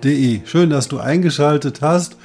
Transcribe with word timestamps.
Blutdruck.de. 0.00 0.40
Schön, 0.44 0.70
dass 0.70 0.88
du 0.88 0.98
eingeschaltet 0.98 1.80
hast. 1.82 2.16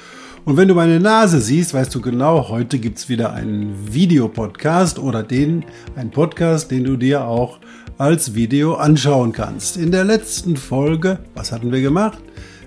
Und 0.44 0.56
wenn 0.56 0.68
du 0.68 0.74
meine 0.74 1.00
Nase 1.00 1.40
siehst, 1.40 1.74
weißt 1.74 1.94
du 1.94 2.00
genau, 2.00 2.48
heute 2.48 2.78
gibt's 2.78 3.08
wieder 3.08 3.32
einen 3.32 3.92
Videopodcast 3.92 4.98
oder 4.98 5.22
den, 5.22 5.64
ein 5.96 6.10
Podcast, 6.10 6.70
den 6.70 6.84
du 6.84 6.96
dir 6.96 7.26
auch 7.26 7.58
als 7.98 8.34
Video 8.34 8.74
anschauen 8.74 9.32
kannst. 9.32 9.76
In 9.76 9.90
der 9.90 10.04
letzten 10.04 10.56
Folge, 10.56 11.18
was 11.34 11.50
hatten 11.52 11.72
wir 11.72 11.80
gemacht? 11.80 12.18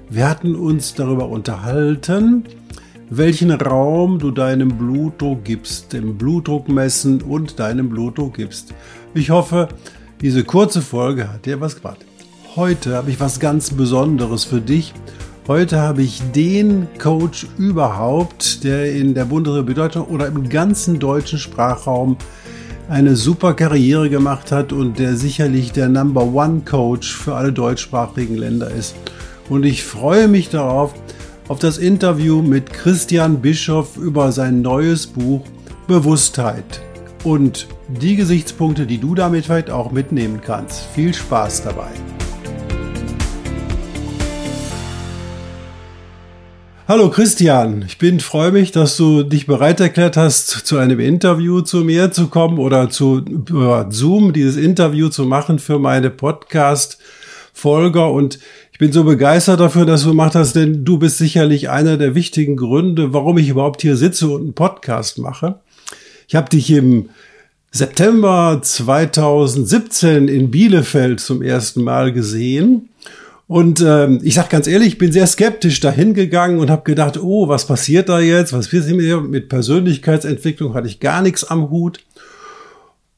Wir 0.09 0.29
hatten 0.29 0.55
uns 0.55 0.93
darüber 0.95 1.29
unterhalten, 1.29 2.43
welchen 3.09 3.51
Raum 3.51 4.19
du 4.19 4.31
deinem 4.31 4.77
Blutdruck 4.77 5.43
gibst, 5.45 5.93
dem 5.93 6.17
Blutdruck 6.17 6.67
messen 6.67 7.21
und 7.21 7.59
deinem 7.59 7.89
Blutdruck 7.89 8.35
gibst. 8.35 8.73
Ich 9.13 9.29
hoffe, 9.29 9.69
diese 10.21 10.43
kurze 10.43 10.81
Folge 10.81 11.31
hat 11.31 11.45
dir 11.45 11.61
was 11.61 11.75
gebracht. 11.75 12.08
Heute 12.55 12.95
habe 12.95 13.11
ich 13.11 13.19
was 13.19 13.39
ganz 13.39 13.69
Besonderes 13.69 14.43
für 14.43 14.59
dich. 14.59 14.95
Heute 15.47 15.79
habe 15.81 16.01
ich 16.01 16.23
den 16.31 16.87
Coach 16.97 17.45
überhaupt, 17.59 18.63
der 18.63 18.91
in 18.91 19.13
der 19.13 19.25
Bundesrepublik 19.25 19.75
Deutschland 19.75 20.09
oder 20.09 20.25
im 20.25 20.49
ganzen 20.49 20.97
deutschen 20.97 21.37
Sprachraum 21.37 22.17
eine 22.89 23.15
super 23.15 23.53
Karriere 23.53 24.09
gemacht 24.09 24.51
hat 24.51 24.73
und 24.73 24.97
der 24.97 25.15
sicherlich 25.15 25.73
der 25.73 25.89
Number 25.89 26.23
One 26.23 26.61
Coach 26.65 27.13
für 27.15 27.35
alle 27.35 27.53
deutschsprachigen 27.53 28.35
Länder 28.35 28.71
ist. 28.71 28.95
Und 29.47 29.63
ich 29.63 29.83
freue 29.83 30.27
mich 30.27 30.49
darauf, 30.49 30.95
auf 31.49 31.59
das 31.59 31.77
Interview 31.77 32.41
mit 32.41 32.73
Christian 32.73 33.41
Bischoff 33.41 33.95
über 33.95 34.31
sein 34.31 34.63
neues 34.63 35.05
Buch 35.05 35.43
Bewusstheit 35.87 36.81
und 37.23 37.67
die 37.89 38.15
Gesichtspunkte, 38.15 38.87
die 38.87 38.97
du 38.97 39.13
damit 39.13 39.45
vielleicht 39.45 39.69
auch 39.69 39.91
mitnehmen 39.91 40.41
kannst. 40.43 40.85
Viel 40.95 41.13
Spaß 41.13 41.63
dabei. 41.63 41.89
Hallo 46.89 47.11
Christian, 47.11 47.85
ich 47.87 47.99
bin 47.99 48.19
freue 48.19 48.51
mich, 48.51 48.71
dass 48.71 48.97
du 48.97 49.21
dich 49.21 49.45
bereit 49.45 49.79
erklärt 49.79 50.17
hast, 50.17 50.47
zu 50.49 50.79
einem 50.79 50.99
Interview 50.99 51.61
zu 51.61 51.83
mir 51.83 52.09
zu 52.09 52.29
kommen 52.29 52.57
oder 52.57 52.89
zu 52.89 53.23
Zoom 53.89 54.33
dieses 54.33 54.57
Interview 54.57 55.09
zu 55.09 55.25
machen 55.25 55.59
für 55.59 55.77
meine 55.77 56.09
Podcast 56.09 56.97
Folger 57.53 58.11
und 58.11 58.39
ich 58.71 58.79
bin 58.79 58.91
so 58.91 59.03
begeistert 59.03 59.59
dafür, 59.59 59.85
dass 59.85 60.01
du 60.01 60.09
gemacht 60.09 60.33
hast, 60.33 60.55
denn 60.55 60.83
du 60.83 60.97
bist 60.97 61.19
sicherlich 61.19 61.69
einer 61.69 61.95
der 61.97 62.15
wichtigen 62.15 62.55
Gründe, 62.55 63.13
warum 63.13 63.37
ich 63.37 63.49
überhaupt 63.49 63.83
hier 63.83 63.95
sitze 63.95 64.27
und 64.27 64.41
einen 64.41 64.53
Podcast 64.55 65.19
mache. 65.19 65.59
Ich 66.27 66.33
habe 66.33 66.49
dich 66.49 66.71
im 66.71 67.09
September 67.69 68.61
2017 68.63 70.27
in 70.27 70.49
Bielefeld 70.49 71.19
zum 71.19 71.43
ersten 71.43 71.83
Mal 71.83 72.11
gesehen. 72.11 72.88
Und 73.49 73.81
ähm, 73.81 74.19
ich 74.21 74.35
sage 74.35 74.49
ganz 74.51 74.67
ehrlich, 74.67 74.89
ich 74.89 74.97
bin 74.99 75.11
sehr 75.11 75.25
skeptisch 75.25 75.79
dahin 75.79 76.13
gegangen 76.13 76.59
und 76.59 76.69
habe 76.69 76.83
gedacht, 76.83 77.19
oh, 77.19 77.47
was 77.47 77.65
passiert 77.65 78.07
da 78.07 78.19
jetzt? 78.19 78.53
Was 78.53 78.71
wird 78.71 78.87
mit 79.27 79.49
Persönlichkeitsentwicklung? 79.49 80.75
Hatte 80.75 80.87
ich 80.87 80.99
gar 80.99 81.23
nichts 81.23 81.43
am 81.43 81.71
Hut. 81.71 81.99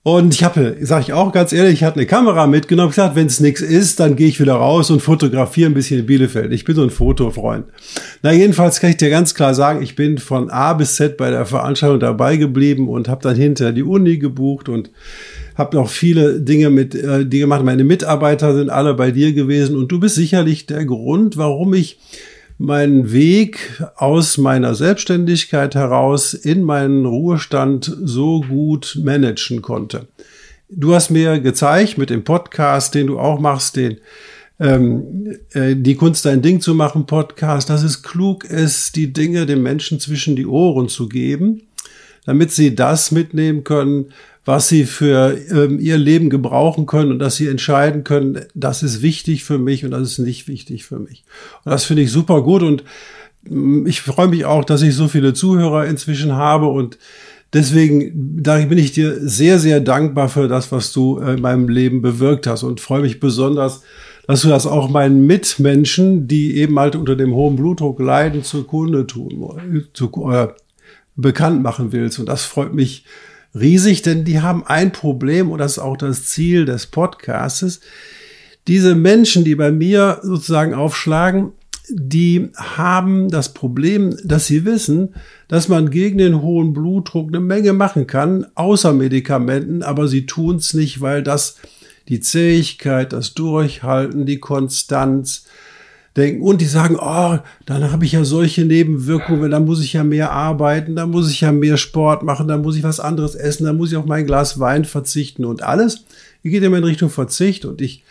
Und 0.04 0.34
ich 0.34 0.46
habe, 0.46 0.78
sage 0.80 1.02
ich 1.02 1.14
auch 1.14 1.34
ganz 1.34 1.52
ehrlich, 1.52 1.74
ich 1.74 1.84
hatte 1.84 1.98
eine 1.98 2.06
Kamera 2.06 2.48
mitgenommen. 2.48 2.92
Ich 2.92 2.96
gesagt, 2.96 3.18
wenn 3.18 3.28
es 3.28 3.42
nichts 3.42 3.60
ist, 3.60 4.00
dann 4.00 4.16
gehe 4.16 4.30
ich 4.30 4.40
wieder 4.40 4.54
raus 4.54 4.90
und 4.90 5.02
fotografiere 5.02 5.70
ein 5.70 5.74
bisschen 5.74 6.00
in 6.00 6.06
Bielefeld. 6.06 6.54
Ich 6.54 6.64
bin 6.64 6.78
so 6.78 6.84
ein 6.84 6.92
Fotofreund. 6.92 7.66
Na 8.24 8.32
jedenfalls 8.32 8.80
kann 8.80 8.92
ich 8.92 8.98
dir 8.98 9.10
ganz 9.10 9.36
klar 9.36 9.54
sagen, 9.54 9.84
ich 9.84 9.98
bin 9.98 10.18
von 10.18 10.50
A 10.50 10.72
bis 10.72 10.96
Z 10.96 11.18
bei 11.18 11.30
der 11.30 11.46
Veranstaltung 11.46 12.00
dabei 12.00 12.38
geblieben 12.38 12.88
und 12.88 13.10
habe 13.10 13.22
dann 13.22 13.36
hinterher 13.36 13.74
die 13.74 13.84
Uni 13.84 14.18
gebucht 14.18 14.70
und 14.70 14.92
habe 15.56 15.76
noch 15.76 15.90
viele 15.90 16.40
Dinge 16.40 16.70
mit 16.70 16.96
äh, 16.96 17.26
die 17.26 17.40
gemacht. 17.40 17.64
Meine 17.64 17.84
Mitarbeiter 17.84 18.56
sind 18.56 18.70
alle 18.70 18.94
bei 18.94 19.12
dir 19.12 19.34
gewesen 19.34 19.78
und 19.78 19.92
du 19.92 20.00
bist 20.00 20.16
sicherlich 20.16 20.66
der 20.66 20.86
Grund, 20.86 21.38
warum 21.38 21.74
ich 21.74 22.00
meinen 22.58 23.12
Weg 23.12 23.82
aus 23.96 24.38
meiner 24.38 24.76
Selbstständigkeit 24.76 25.74
heraus 25.74 26.34
in 26.34 26.62
meinen 26.62 27.06
Ruhestand 27.06 27.92
so 28.04 28.42
gut 28.42 29.00
managen 29.04 29.62
konnte. 29.62 30.08
Du 30.70 30.94
hast 30.94 31.10
mir 31.10 31.40
gezeigt 31.40 31.98
mit 31.98 32.10
dem 32.10 32.24
Podcast, 32.24 32.94
den 32.94 33.08
du 33.08 33.20
auch 33.20 33.40
machst, 33.40 33.76
den 33.76 33.98
ähm, 34.60 35.38
äh, 35.54 35.76
die 35.76 35.96
Kunst 35.96 36.24
dein 36.26 36.44
Ding 36.44 36.62
zu 36.62 36.76
machen 36.76 37.08
Podcast, 37.08 37.70
dass 37.70 37.82
es 37.82 38.04
klug 38.04 38.46
ist, 38.46 38.96
die 38.96 39.12
Dinge 39.12 39.48
den 39.48 39.64
Menschen 39.64 40.00
zwischen 40.00 40.36
die 40.36 40.46
Ohren 40.46 40.88
zu 40.88 41.10
geben, 41.10 41.64
damit 42.26 42.52
sie 42.52 42.76
das 42.76 43.12
mitnehmen 43.12 43.64
können, 43.64 44.14
was 44.46 44.70
sie 44.70 44.86
für 44.86 45.38
ähm, 45.52 45.80
ihr 45.80 45.98
Leben 45.98 46.30
gebrauchen 46.30 46.86
können 46.86 47.12
und 47.12 47.20
dass 47.20 47.36
sie 47.36 47.48
entscheiden 47.48 48.04
können, 48.04 48.42
das 48.56 48.82
ist 48.82 49.02
wichtig 49.02 49.44
für 49.44 49.60
mich 49.60 49.86
und 49.86 49.92
das 49.92 50.02
ist 50.04 50.20
nicht 50.20 50.48
wichtig 50.48 50.86
für 50.86 51.00
mich. 51.00 51.24
Und 51.64 51.72
das 51.72 51.86
finde 51.86 52.04
ich 52.04 52.12
super 52.12 52.42
gut 52.42 52.64
und 52.64 52.84
mm, 53.48 53.86
ich 53.86 54.02
freue 54.02 54.30
mich 54.30 54.46
auch, 54.46 54.66
dass 54.66 54.82
ich 54.82 54.96
so 54.96 55.08
viele 55.08 55.34
Zuhörer 55.34 55.86
inzwischen 55.86 56.34
habe 56.34 56.68
und 56.68 56.98
deswegen 57.54 58.42
da 58.42 58.58
bin 58.58 58.80
ich 58.80 58.94
dir 58.94 59.16
sehr, 59.20 59.60
sehr 59.60 59.80
dankbar 59.80 60.28
für 60.28 60.48
das, 60.48 60.72
was 60.72 60.92
du 60.92 61.20
äh, 61.20 61.34
in 61.34 61.42
meinem 61.42 61.70
Leben 61.70 62.02
bewirkt 62.02 62.48
hast 62.48 62.64
und 62.64 62.80
freue 62.82 63.02
mich 63.02 63.20
besonders, 63.20 63.84
dass 64.26 64.42
du 64.42 64.50
das 64.50 64.66
auch 64.66 64.90
meinen 64.90 65.28
Mitmenschen, 65.28 66.28
die 66.28 66.58
eben 66.58 66.80
halt 66.80 66.96
unter 66.96 67.16
dem 67.16 67.36
hohen 67.36 67.56
Blutdruck 67.56 68.00
leiden, 68.00 68.44
zur 68.44 68.66
Kunde 68.66 69.06
tun, 69.06 69.84
zu, 69.94 70.10
äh, 70.32 70.48
bekannt 71.16 71.62
machen 71.62 71.92
willst. 71.92 72.18
Und 72.20 72.28
das 72.28 72.46
freut 72.46 72.74
mich 72.74 73.04
riesig, 73.54 74.02
denn 74.02 74.24
die 74.24 74.42
haben 74.42 74.66
ein 74.66 74.92
Problem 74.92 75.52
und 75.52 75.60
das 75.60 75.74
ist 75.74 75.80
auch 75.80 75.98
das 75.98 76.26
Ziel 76.26 76.66
des 76.66 76.88
Podcastes. 76.88 77.82
Diese 78.68 78.96
Menschen, 78.96 79.44
die 79.44 79.56
bei 79.56 79.72
mir 79.72 80.20
sozusagen 80.24 80.74
aufschlagen, 80.74 81.52
die 81.90 82.50
haben 82.56 83.30
das 83.30 83.54
Problem, 83.54 84.16
dass 84.24 84.48
sie 84.48 84.66
wissen, 84.66 85.16
dass 85.48 85.68
man 85.68 85.90
gegen 85.90 86.20
den 86.20 86.42
hohen 86.42 86.74
Blutdruck 86.74 87.30
eine 87.30 87.40
Menge 87.40 87.74
machen 87.74 88.08
kann, 88.08 88.46
außer 88.56 88.94
Medikamenten, 88.94 89.84
aber 89.84 90.08
sie 90.08 90.26
tun 90.26 90.58
es 90.58 90.74
nicht, 90.74 91.02
weil 91.02 91.24
das 91.24 91.58
die 92.08 92.20
Zähigkeit, 92.20 93.14
das 93.14 93.34
Durchhalten, 93.34 94.26
die 94.26 94.40
Konstanz, 94.40 95.46
denken. 96.18 96.42
Und 96.42 96.62
die 96.62 96.66
sagen, 96.66 96.98
oh, 97.00 97.40
dann 97.66 97.92
habe 97.92 98.06
ich 98.06 98.14
ja 98.14 98.24
solche 98.24 98.66
Nebenwirkungen, 98.66 99.52
dann 99.52 99.66
muss 99.66 99.84
ich 99.84 99.94
ja 99.94 100.04
mehr 100.04 100.32
arbeiten, 100.32 100.96
dann 100.96 101.12
muss 101.12 101.32
ich 101.32 101.42
ja 101.42 101.52
mehr 101.52 101.78
Sport 101.78 102.24
machen, 102.24 102.48
dann 102.48 102.62
muss 102.62 102.76
ich 102.76 102.84
was 102.84 103.00
anderes 103.00 103.36
essen, 103.36 103.66
dann 103.66 103.78
muss 103.78 103.92
ich 103.92 103.98
auf 103.98 104.06
mein 104.06 104.26
Glas 104.26 104.60
Wein 104.60 104.86
verzichten. 104.86 105.46
Und 105.46 105.64
alles. 105.64 106.06
Ihr 106.44 106.52
geht 106.52 106.64
immer 106.64 106.78
in 106.78 106.84
Richtung 106.84 107.10
Verzicht. 107.10 107.66
Und 107.66 107.82
ich 107.82 108.04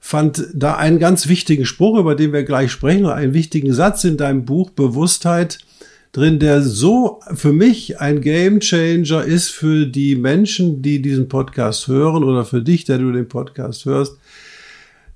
fand 0.00 0.48
da 0.54 0.76
einen 0.76 0.98
ganz 0.98 1.28
wichtigen 1.28 1.66
Spruch, 1.66 1.98
über 1.98 2.14
den 2.14 2.32
wir 2.32 2.42
gleich 2.44 2.72
sprechen, 2.72 3.06
einen 3.06 3.34
wichtigen 3.34 3.72
Satz 3.72 4.04
in 4.04 4.16
deinem 4.16 4.44
Buch 4.44 4.70
Bewusstheit 4.70 5.58
drin, 6.12 6.38
der 6.38 6.62
so 6.62 7.20
für 7.34 7.52
mich 7.52 8.00
ein 8.00 8.20
Game 8.20 8.60
Changer 8.60 9.24
ist 9.24 9.50
für 9.50 9.86
die 9.86 10.14
Menschen, 10.14 10.80
die 10.80 11.02
diesen 11.02 11.28
Podcast 11.28 11.88
hören 11.88 12.22
oder 12.22 12.44
für 12.44 12.62
dich, 12.62 12.84
der 12.84 12.98
du 12.98 13.12
den 13.12 13.28
Podcast 13.28 13.84
hörst 13.84 14.16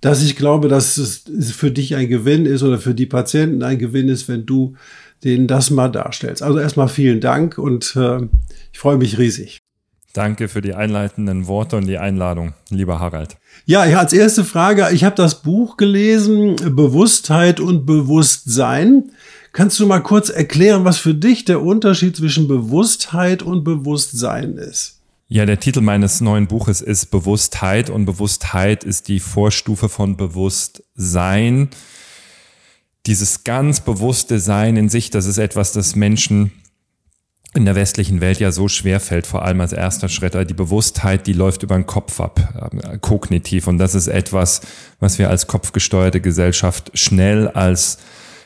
dass 0.00 0.22
ich 0.22 0.36
glaube, 0.36 0.68
dass 0.68 0.96
es 0.96 1.24
für 1.52 1.70
dich 1.70 1.96
ein 1.96 2.08
Gewinn 2.08 2.46
ist 2.46 2.62
oder 2.62 2.78
für 2.78 2.94
die 2.94 3.06
Patienten 3.06 3.62
ein 3.62 3.78
Gewinn 3.78 4.08
ist, 4.08 4.28
wenn 4.28 4.46
du 4.46 4.74
denen 5.24 5.46
das 5.46 5.70
mal 5.70 5.88
darstellst. 5.88 6.42
Also 6.42 6.58
erstmal 6.58 6.88
vielen 6.88 7.20
Dank 7.20 7.58
und 7.58 7.96
äh, 7.96 8.20
ich 8.72 8.78
freue 8.78 8.98
mich 8.98 9.18
riesig. 9.18 9.58
Danke 10.12 10.48
für 10.48 10.62
die 10.62 10.74
einleitenden 10.74 11.46
Worte 11.46 11.76
und 11.76 11.86
die 11.86 11.98
Einladung, 11.98 12.54
lieber 12.70 12.98
Harald. 12.98 13.36
Ja, 13.66 13.82
als 13.82 14.12
erste 14.12 14.44
Frage, 14.44 14.88
ich 14.92 15.04
habe 15.04 15.16
das 15.16 15.42
Buch 15.42 15.76
gelesen, 15.76 16.56
Bewusstheit 16.56 17.60
und 17.60 17.84
Bewusstsein. 17.84 19.10
Kannst 19.52 19.78
du 19.80 19.86
mal 19.86 20.00
kurz 20.00 20.30
erklären, 20.30 20.84
was 20.84 20.98
für 20.98 21.14
dich 21.14 21.44
der 21.44 21.62
Unterschied 21.62 22.16
zwischen 22.16 22.48
Bewusstheit 22.48 23.42
und 23.42 23.64
Bewusstsein 23.64 24.56
ist? 24.56 24.97
Ja, 25.30 25.44
der 25.44 25.60
Titel 25.60 25.82
meines 25.82 26.22
neuen 26.22 26.46
Buches 26.46 26.80
ist 26.80 27.10
Bewusstheit 27.10 27.90
und 27.90 28.06
Bewusstheit 28.06 28.82
ist 28.82 29.08
die 29.08 29.20
Vorstufe 29.20 29.90
von 29.90 30.16
Bewusstsein. 30.16 31.68
Dieses 33.04 33.44
ganz 33.44 33.80
bewusste 33.80 34.40
Sein 34.40 34.78
in 34.78 34.88
sich, 34.88 35.10
das 35.10 35.26
ist 35.26 35.36
etwas, 35.36 35.72
das 35.72 35.94
Menschen 35.94 36.52
in 37.54 37.66
der 37.66 37.74
westlichen 37.74 38.22
Welt 38.22 38.40
ja 38.40 38.52
so 38.52 38.68
schwer 38.68 39.00
fällt, 39.00 39.26
vor 39.26 39.44
allem 39.44 39.60
als 39.60 39.74
erster 39.74 40.08
Schritt. 40.08 40.32
Die 40.48 40.54
Bewusstheit, 40.54 41.26
die 41.26 41.34
läuft 41.34 41.62
über 41.62 41.74
den 41.74 41.86
Kopf 41.86 42.20
ab, 42.20 42.72
äh, 42.82 42.96
kognitiv. 42.98 43.66
Und 43.66 43.76
das 43.76 43.94
ist 43.94 44.08
etwas, 44.08 44.62
was 44.98 45.18
wir 45.18 45.28
als 45.28 45.46
kopfgesteuerte 45.46 46.22
Gesellschaft 46.22 46.90
schnell 46.94 47.48
als 47.48 47.98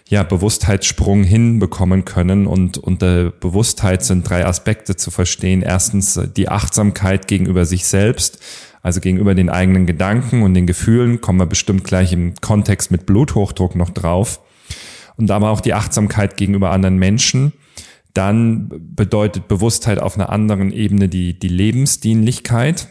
ja, 0.08 0.22
Bewusstheitssprung 0.22 1.24
hinbekommen 1.24 2.04
können. 2.04 2.46
Und 2.46 2.78
unter 2.78 3.30
Bewusstheit 3.30 4.04
sind 4.04 4.28
drei 4.28 4.44
Aspekte 4.46 4.96
zu 4.96 5.10
verstehen. 5.10 5.62
Erstens 5.62 6.20
die 6.36 6.48
Achtsamkeit 6.48 7.28
gegenüber 7.28 7.64
sich 7.64 7.86
selbst, 7.86 8.38
also 8.82 9.00
gegenüber 9.00 9.34
den 9.34 9.48
eigenen 9.48 9.86
Gedanken 9.86 10.42
und 10.42 10.54
den 10.54 10.66
Gefühlen, 10.66 11.20
kommen 11.20 11.38
wir 11.38 11.46
bestimmt 11.46 11.84
gleich 11.84 12.12
im 12.12 12.34
Kontext 12.40 12.90
mit 12.90 13.06
Bluthochdruck 13.06 13.76
noch 13.76 13.90
drauf. 13.90 14.40
Und 15.16 15.30
aber 15.30 15.50
auch 15.50 15.60
die 15.60 15.74
Achtsamkeit 15.74 16.36
gegenüber 16.36 16.70
anderen 16.70 16.96
Menschen. 16.96 17.52
Dann 18.14 18.68
bedeutet 18.94 19.48
Bewusstheit 19.48 19.98
auf 19.98 20.16
einer 20.16 20.30
anderen 20.30 20.72
Ebene 20.72 21.08
die, 21.08 21.38
die 21.38 21.48
Lebensdienlichkeit. 21.48 22.88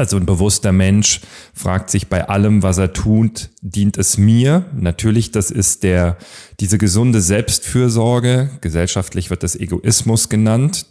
Also 0.00 0.16
ein 0.16 0.24
bewusster 0.24 0.72
Mensch 0.72 1.20
fragt 1.52 1.90
sich 1.90 2.08
bei 2.08 2.26
allem, 2.26 2.62
was 2.62 2.78
er 2.78 2.94
tut, 2.94 3.50
dient 3.60 3.98
es 3.98 4.16
mir? 4.16 4.64
Natürlich, 4.74 5.30
das 5.30 5.50
ist 5.50 5.82
der, 5.82 6.16
diese 6.58 6.78
gesunde 6.78 7.20
Selbstfürsorge. 7.20 8.48
Gesellschaftlich 8.62 9.28
wird 9.28 9.42
das 9.42 9.56
Egoismus 9.56 10.30
genannt, 10.30 10.86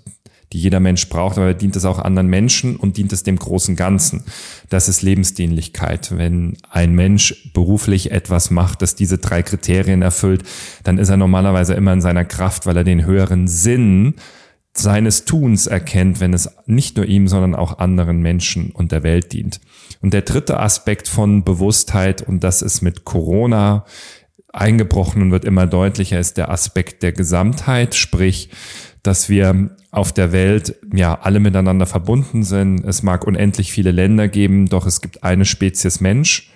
die 0.54 0.60
jeder 0.60 0.80
Mensch 0.80 1.10
braucht, 1.10 1.40
aber 1.40 1.56
dient 1.56 1.76
es 1.76 1.86
auch 1.86 1.98
anderen 1.98 2.28
Menschen 2.28 2.76
und 2.76 2.98
dient 2.98 3.12
es 3.12 3.24
dem 3.24 3.40
großen 3.40 3.76
Ganzen. 3.76 4.26
Das 4.70 4.88
ist 4.88 5.02
Lebensdienlichkeit. 5.02 6.16
Wenn 6.16 6.58
ein 6.70 6.94
Mensch 6.94 7.50
beruflich 7.56 8.12
etwas 8.12 8.52
macht, 8.52 8.84
das 8.84 8.94
diese 8.94 9.18
drei 9.18 9.42
Kriterien 9.42 10.04
erfüllt, 10.04 10.44
dann 10.84 11.00
ist 11.00 11.10
er 11.10 11.18
normalerweise 11.18 11.74
immer 11.74 11.94
in 11.94 12.02
seiner 12.02 12.26
Kraft, 12.26 12.68
weil 12.68 12.78
er 12.78 12.84
den 12.84 13.08
höheren 13.08 13.48
Sinn 13.48 14.14
seines 14.74 15.26
Tuns 15.26 15.68
erkennt, 15.68 16.20
wenn 16.20 16.34
es 16.34 16.50
nicht 16.66 16.98
nur 16.98 17.06
ihm, 17.06 17.28
sondern 17.28 17.56
auch 17.56 17.80
anderen 17.80 18.22
Menschen 18.22 18.72
und 18.72 18.92
der 18.92 19.04
Welt 19.04 19.34
dient. 19.34 19.60
Und 20.02 20.14
der 20.14 20.22
dritte 20.22 20.60
Aspekt 20.60 21.08
von 21.08 21.44
Bewusstheit, 21.44 22.22
und 22.22 22.44
das 22.44 22.62
ist 22.62 22.82
mit 22.82 23.04
Corona 23.04 23.86
eingebrochen 24.54 25.22
und 25.22 25.32
wird 25.32 25.46
immer 25.46 25.68
deutlicher, 25.68 26.20
ist 26.20 26.38
der 26.38 26.50
Aspekt 26.50 27.04
der 27.04 27.12
Gesamtheit, 27.12 27.96
sprich, 27.96 28.50
dass 29.04 29.30
wir 29.30 29.76
auf 29.92 30.12
der 30.12 30.32
Welt 30.32 30.76
ja 30.94 31.20
alle 31.20 31.40
miteinander 31.40 31.86
verbunden 31.86 32.44
sind. 32.44 32.84
Es 32.86 33.04
mag 33.04 33.26
unendlich 33.26 33.72
viele 33.72 33.92
Länder 33.92 34.28
geben, 34.28 34.68
doch 34.68 34.86
es 34.86 35.02
gibt 35.02 35.24
eine 35.24 35.46
Spezies 35.46 36.00
Mensch 36.00 36.52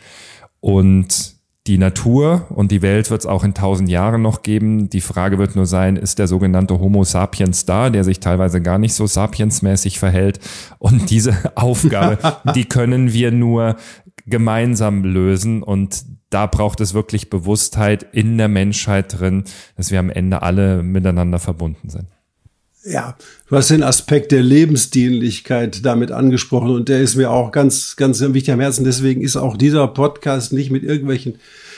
und 0.59 1.32
die 1.67 1.77
Natur 1.77 2.47
und 2.49 2.71
die 2.71 2.81
Welt 2.81 3.09
wird 3.09 3.21
es 3.21 3.25
auch 3.25 3.43
in 3.45 3.53
tausend 3.53 3.89
Jahren 3.89 4.21
noch 4.21 4.43
geben. 4.43 4.89
Die 4.89 4.99
Frage 4.99 5.37
wird 5.37 5.55
nur 5.55 5.65
sein, 5.65 5.95
ist 5.95 6.19
der 6.19 6.27
sogenannte 6.27 6.77
Homo 6.79 7.05
sapiens 7.05 7.65
da, 7.65 7.89
der 7.89 8.03
sich 8.03 8.19
teilweise 8.19 8.61
gar 8.61 8.77
nicht 8.77 8.93
so 8.93 9.07
sapiensmäßig 9.07 9.97
verhält. 9.97 10.39
Und 10.77 11.09
diese 11.09 11.33
Aufgabe, 11.55 12.17
die 12.55 12.65
können 12.65 13.13
wir 13.13 13.31
nur 13.31 13.77
gemeinsam 14.25 15.05
lösen. 15.05 15.63
Und 15.63 16.03
da 16.29 16.47
braucht 16.47 16.81
es 16.81 16.93
wirklich 16.93 17.29
Bewusstheit 17.29 18.03
in 18.11 18.37
der 18.37 18.49
Menschheit 18.49 19.19
drin, 19.19 19.45
dass 19.77 19.89
wir 19.89 19.99
am 19.99 20.09
Ende 20.09 20.41
alle 20.41 20.83
miteinander 20.83 21.39
verbunden 21.39 21.87
sind. 21.89 22.07
Ja, 22.85 23.15
du 23.47 23.55
hast 23.55 23.69
den 23.69 23.81
Aspekt 23.81 24.33
der 24.33 24.43
Lebensdienlichkeit 24.43 25.85
damit 25.85 26.11
angesprochen 26.11 26.71
und 26.71 26.89
der 26.89 26.99
ist 26.99 27.15
mir 27.15 27.31
auch 27.31 27.53
ganz, 27.53 27.95
ganz 27.95 28.19
wichtig 28.19 28.51
am 28.51 28.59
Herzen. 28.59 28.83
Deswegen 28.83 29.21
ist 29.21 29.37
auch 29.37 29.55
dieser 29.55 29.87
Podcast 29.87 30.51
nicht 30.51 30.69
mit 30.69 30.83
irgendwelchen, 30.83 31.35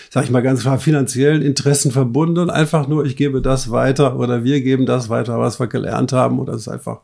sag 0.10 0.24
ich 0.24 0.32
mal 0.32 0.42
ganz 0.42 0.62
klar, 0.62 0.80
finanziellen 0.80 1.44
Interessen 1.44 1.92
verbunden. 1.92 2.50
Einfach 2.50 2.88
nur, 2.88 3.06
ich 3.06 3.16
gebe 3.16 3.44
das 3.44 3.70
weiter 3.70 4.18
oder 4.18 4.44
wir 4.44 4.62
geben 4.62 4.88
das 4.88 5.08
weiter, 5.10 5.38
was 5.38 5.60
wir 5.60 5.68
gelernt 5.68 6.12
haben 6.12 6.40
und 6.40 6.48
das 6.48 6.62
ist 6.62 6.70
einfach 6.70 7.02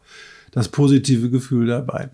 das 0.50 0.68
positive 0.68 1.30
Gefühl 1.30 1.68
dabei. 1.68 2.09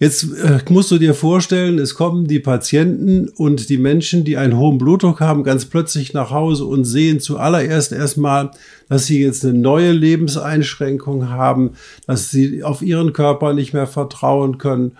Jetzt 0.00 0.32
äh, 0.32 0.60
musst 0.70 0.92
du 0.92 0.98
dir 0.98 1.12
vorstellen, 1.12 1.80
es 1.80 1.94
kommen 1.96 2.28
die 2.28 2.38
Patienten 2.38 3.28
und 3.30 3.68
die 3.68 3.78
Menschen, 3.78 4.22
die 4.22 4.36
einen 4.36 4.56
hohen 4.56 4.78
Blutdruck 4.78 5.20
haben, 5.20 5.42
ganz 5.42 5.64
plötzlich 5.64 6.14
nach 6.14 6.30
Hause 6.30 6.66
und 6.66 6.84
sehen 6.84 7.18
zuallererst 7.18 7.90
erstmal, 7.90 8.52
dass 8.88 9.06
sie 9.06 9.20
jetzt 9.20 9.44
eine 9.44 9.58
neue 9.58 9.90
Lebenseinschränkung 9.90 11.30
haben, 11.30 11.70
dass 12.06 12.30
sie 12.30 12.62
auf 12.62 12.80
ihren 12.80 13.12
Körper 13.12 13.54
nicht 13.54 13.72
mehr 13.72 13.88
vertrauen 13.88 14.58
können 14.58 14.92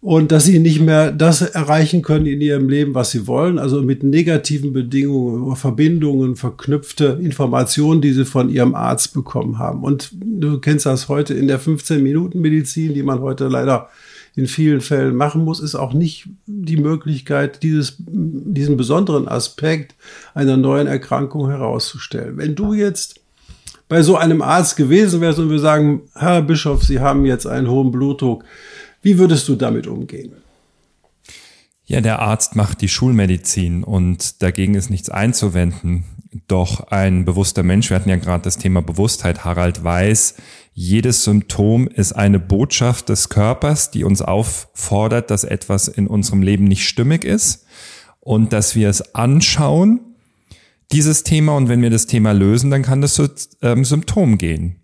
und 0.00 0.32
dass 0.32 0.46
sie 0.46 0.58
nicht 0.58 0.80
mehr 0.80 1.12
das 1.12 1.40
erreichen 1.40 2.02
können 2.02 2.26
in 2.26 2.40
ihrem 2.40 2.68
Leben, 2.68 2.92
was 2.92 3.12
sie 3.12 3.28
wollen, 3.28 3.60
also 3.60 3.82
mit 3.82 4.02
negativen 4.02 4.72
Bedingungen, 4.72 5.54
Verbindungen, 5.54 6.34
verknüpfte 6.34 7.20
Informationen, 7.22 8.00
die 8.00 8.12
sie 8.12 8.24
von 8.24 8.48
ihrem 8.48 8.74
Arzt 8.74 9.14
bekommen 9.14 9.60
haben. 9.60 9.84
Und 9.84 10.10
du 10.12 10.58
kennst 10.58 10.86
das 10.86 11.08
heute 11.08 11.34
in 11.34 11.46
der 11.46 11.60
15-Minuten-Medizin, 11.60 12.94
die 12.94 13.04
man 13.04 13.20
heute 13.20 13.46
leider 13.46 13.88
in 14.36 14.46
vielen 14.46 14.80
Fällen 14.80 15.14
machen 15.14 15.44
muss, 15.44 15.60
ist 15.60 15.74
auch 15.74 15.92
nicht 15.92 16.28
die 16.46 16.76
Möglichkeit, 16.76 17.62
dieses, 17.62 17.96
diesen 17.98 18.76
besonderen 18.76 19.28
Aspekt 19.28 19.94
einer 20.34 20.56
neuen 20.56 20.86
Erkrankung 20.86 21.48
herauszustellen. 21.48 22.36
Wenn 22.36 22.54
du 22.54 22.74
jetzt 22.74 23.20
bei 23.88 24.02
so 24.02 24.16
einem 24.16 24.42
Arzt 24.42 24.76
gewesen 24.76 25.20
wärst 25.20 25.38
und 25.38 25.50
wir 25.50 25.58
sagen, 25.58 26.02
Herr 26.14 26.42
Bischof, 26.42 26.82
Sie 26.82 27.00
haben 27.00 27.24
jetzt 27.24 27.46
einen 27.46 27.68
hohen 27.68 27.92
Blutdruck, 27.92 28.44
wie 29.02 29.18
würdest 29.18 29.46
du 29.48 29.54
damit 29.54 29.86
umgehen? 29.86 30.32
Ja, 31.86 32.00
der 32.00 32.20
Arzt 32.20 32.56
macht 32.56 32.80
die 32.80 32.88
Schulmedizin 32.88 33.84
und 33.84 34.42
dagegen 34.42 34.74
ist 34.74 34.88
nichts 34.90 35.10
einzuwenden. 35.10 36.04
Doch 36.48 36.88
ein 36.88 37.24
bewusster 37.24 37.62
Mensch, 37.62 37.90
wir 37.90 37.96
hatten 37.96 38.08
ja 38.08 38.16
gerade 38.16 38.42
das 38.42 38.56
Thema 38.56 38.80
Bewusstheit, 38.80 39.44
Harald 39.44 39.84
weiß, 39.84 40.36
jedes 40.72 41.22
Symptom 41.22 41.86
ist 41.86 42.12
eine 42.12 42.40
Botschaft 42.40 43.08
des 43.08 43.28
Körpers, 43.28 43.90
die 43.90 44.02
uns 44.02 44.22
auffordert, 44.22 45.30
dass 45.30 45.44
etwas 45.44 45.86
in 45.86 46.08
unserem 46.08 46.42
Leben 46.42 46.64
nicht 46.64 46.88
stimmig 46.88 47.24
ist 47.24 47.66
und 48.20 48.52
dass 48.52 48.74
wir 48.74 48.88
es 48.88 49.14
anschauen, 49.14 50.00
dieses 50.90 51.22
Thema, 51.22 51.56
und 51.56 51.68
wenn 51.68 51.82
wir 51.82 51.90
das 51.90 52.06
Thema 52.06 52.32
lösen, 52.32 52.70
dann 52.70 52.82
kann 52.82 53.00
das 53.00 53.14
zu 53.14 53.28
ähm, 53.62 53.84
Symptom 53.84 54.38
gehen. 54.38 54.76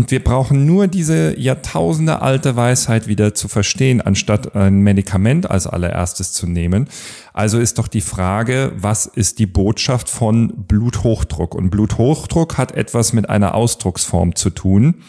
Und 0.00 0.10
wir 0.10 0.24
brauchen 0.24 0.64
nur 0.64 0.86
diese 0.86 1.38
Jahrtausende 1.38 2.22
alte 2.22 2.56
Weisheit 2.56 3.06
wieder 3.06 3.34
zu 3.34 3.48
verstehen, 3.48 4.00
anstatt 4.00 4.56
ein 4.56 4.80
Medikament 4.80 5.50
als 5.50 5.66
allererstes 5.66 6.32
zu 6.32 6.46
nehmen. 6.46 6.88
Also 7.34 7.58
ist 7.58 7.76
doch 7.76 7.86
die 7.86 8.00
Frage, 8.00 8.72
was 8.76 9.04
ist 9.04 9.38
die 9.38 9.44
Botschaft 9.44 10.08
von 10.08 10.54
Bluthochdruck? 10.66 11.54
Und 11.54 11.68
Bluthochdruck 11.68 12.56
hat 12.56 12.72
etwas 12.72 13.12
mit 13.12 13.28
einer 13.28 13.54
Ausdrucksform 13.54 14.36
zu 14.36 14.48
tun. 14.48 15.02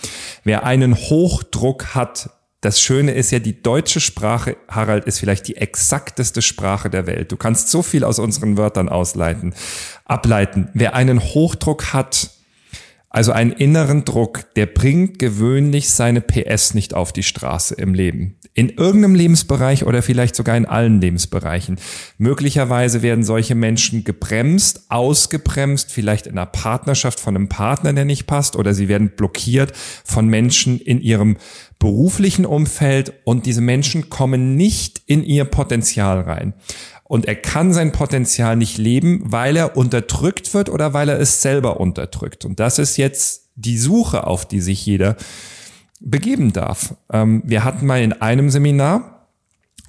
Wer 0.44 0.66
einen 0.66 0.94
Hochdruck 0.94 1.96
hat, 1.96 2.32
das 2.60 2.82
Schöne 2.82 3.14
ist 3.14 3.32
ja, 3.32 3.40
die 3.40 3.64
deutsche 3.64 4.02
Sprache, 4.02 4.58
Harald, 4.68 5.06
ist 5.06 5.20
vielleicht 5.20 5.48
die 5.48 5.56
exakteste 5.56 6.42
Sprache 6.42 6.90
der 6.90 7.08
Welt. 7.08 7.32
Du 7.32 7.38
kannst 7.38 7.70
so 7.70 7.82
viel 7.82 8.04
aus 8.04 8.20
unseren 8.20 8.58
Wörtern 8.58 8.90
ausleiten, 8.90 9.54
ableiten. 10.04 10.68
Wer 10.74 10.96
einen 10.96 11.22
Hochdruck 11.22 11.94
hat, 11.94 12.30
also 13.12 13.34
einen 13.34 13.52
inneren 13.52 14.06
Druck, 14.06 14.54
der 14.56 14.66
bringt 14.66 15.20
gewöhnlich 15.20 15.90
seine 15.90 16.22
PS 16.22 16.74
nicht 16.74 16.94
auf 16.94 17.12
die 17.12 17.24
Straße 17.24 17.76
im 17.76 17.94
Leben. 17.94 18.38
In 18.54 18.70
irgendeinem 18.70 19.16
Lebensbereich 19.16 19.86
oder 19.86 20.02
vielleicht 20.02 20.36
sogar 20.36 20.56
in 20.56 20.66
allen 20.66 21.02
Lebensbereichen. 21.02 21.78
Möglicherweise 22.18 23.02
werden 23.02 23.26
solche 23.26 23.54
Menschen 23.54 24.06
gebremst, 24.06 24.86
ausgebremst, 24.90 25.92
vielleicht 25.92 26.26
in 26.26 26.34
einer 26.34 26.46
Partnerschaft 26.46 27.20
von 27.20 27.36
einem 27.36 27.50
Partner, 27.50 27.92
der 27.92 28.06
nicht 28.06 28.28
passt, 28.28 28.56
oder 28.56 28.74
sie 28.74 28.88
werden 28.88 29.12
blockiert 29.16 29.74
von 29.76 30.28
Menschen 30.28 30.80
in 30.80 31.02
ihrem 31.02 31.38
beruflichen 31.80 32.46
Umfeld 32.46 33.14
und 33.26 33.46
diese 33.46 33.62
Menschen 33.62 34.10
kommen 34.10 34.56
nicht 34.56 35.02
in 35.06 35.24
ihr 35.24 35.46
Potenzial 35.46 36.22
rein 36.22 36.54
und 37.12 37.26
er 37.26 37.36
kann 37.36 37.74
sein 37.74 37.92
Potenzial 37.92 38.56
nicht 38.56 38.78
leben, 38.78 39.22
weil 39.26 39.58
er 39.58 39.76
unterdrückt 39.76 40.54
wird 40.54 40.70
oder 40.70 40.94
weil 40.94 41.10
er 41.10 41.20
es 41.20 41.42
selber 41.42 41.82
unterdrückt. 41.82 42.46
Und 42.46 42.62
das 42.62 42.80
ist 42.80 42.96
jetzt 42.96 43.50
die 43.56 43.78
Suche, 43.78 44.26
auf 44.26 44.46
die 44.46 44.62
sich 44.62 44.86
jeder 44.86 45.18
begeben 46.00 46.54
darf. 46.54 46.96
Ähm, 47.12 47.44
wir 47.46 47.66
hatten 47.66 47.86
mal 47.86 48.02
in 48.02 48.14
einem 48.14 48.50
Seminar 48.50 49.21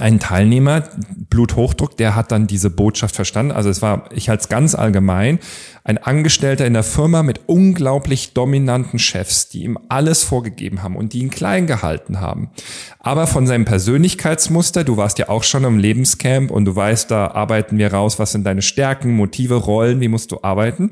ein 0.03 0.19
Teilnehmer, 0.19 0.83
Bluthochdruck, 1.31 1.97
der 1.97 2.17
hat 2.17 2.33
dann 2.33 2.49
diese 2.49 2.71
Botschaft 2.71 3.15
verstanden. 3.15 3.53
Also 3.53 3.71
es 3.71 3.83
war, 3.83 4.11
ich 4.13 4.29
halte 4.29 4.43
es 4.43 4.49
ganz 4.49 4.75
allgemein, 4.75 5.39
ein 5.85 5.97
Angestellter 5.97 6.67
in 6.67 6.73
der 6.73 6.83
Firma 6.83 7.23
mit 7.23 7.43
unglaublich 7.47 8.35
dominanten 8.35 8.99
Chefs, 8.99 9.49
die 9.49 9.63
ihm 9.63 9.79
alles 9.89 10.25
vorgegeben 10.25 10.83
haben 10.83 10.97
und 10.97 11.13
die 11.13 11.21
ihn 11.21 11.31
klein 11.31 11.69
gehalten 11.69 12.21
haben. 12.21 12.51
Aber 12.99 13.29
von 13.29 13.47
seinem 13.47 13.65
Persönlichkeitsmuster, 13.65 14.83
du 14.83 14.97
warst 14.97 15.21
ja 15.21 15.29
auch 15.29 15.45
schon 15.45 15.63
im 15.63 15.79
Lebenscamp 15.79 16.51
und 16.51 16.65
du 16.65 16.75
weißt, 16.75 17.09
da 17.11 17.29
arbeiten 17.29 17.79
wir 17.79 17.93
raus, 17.93 18.19
was 18.19 18.33
sind 18.33 18.45
deine 18.45 18.63
Stärken, 18.63 19.13
Motive, 19.13 19.55
Rollen, 19.55 20.01
wie 20.01 20.09
musst 20.09 20.33
du 20.33 20.41
arbeiten 20.43 20.91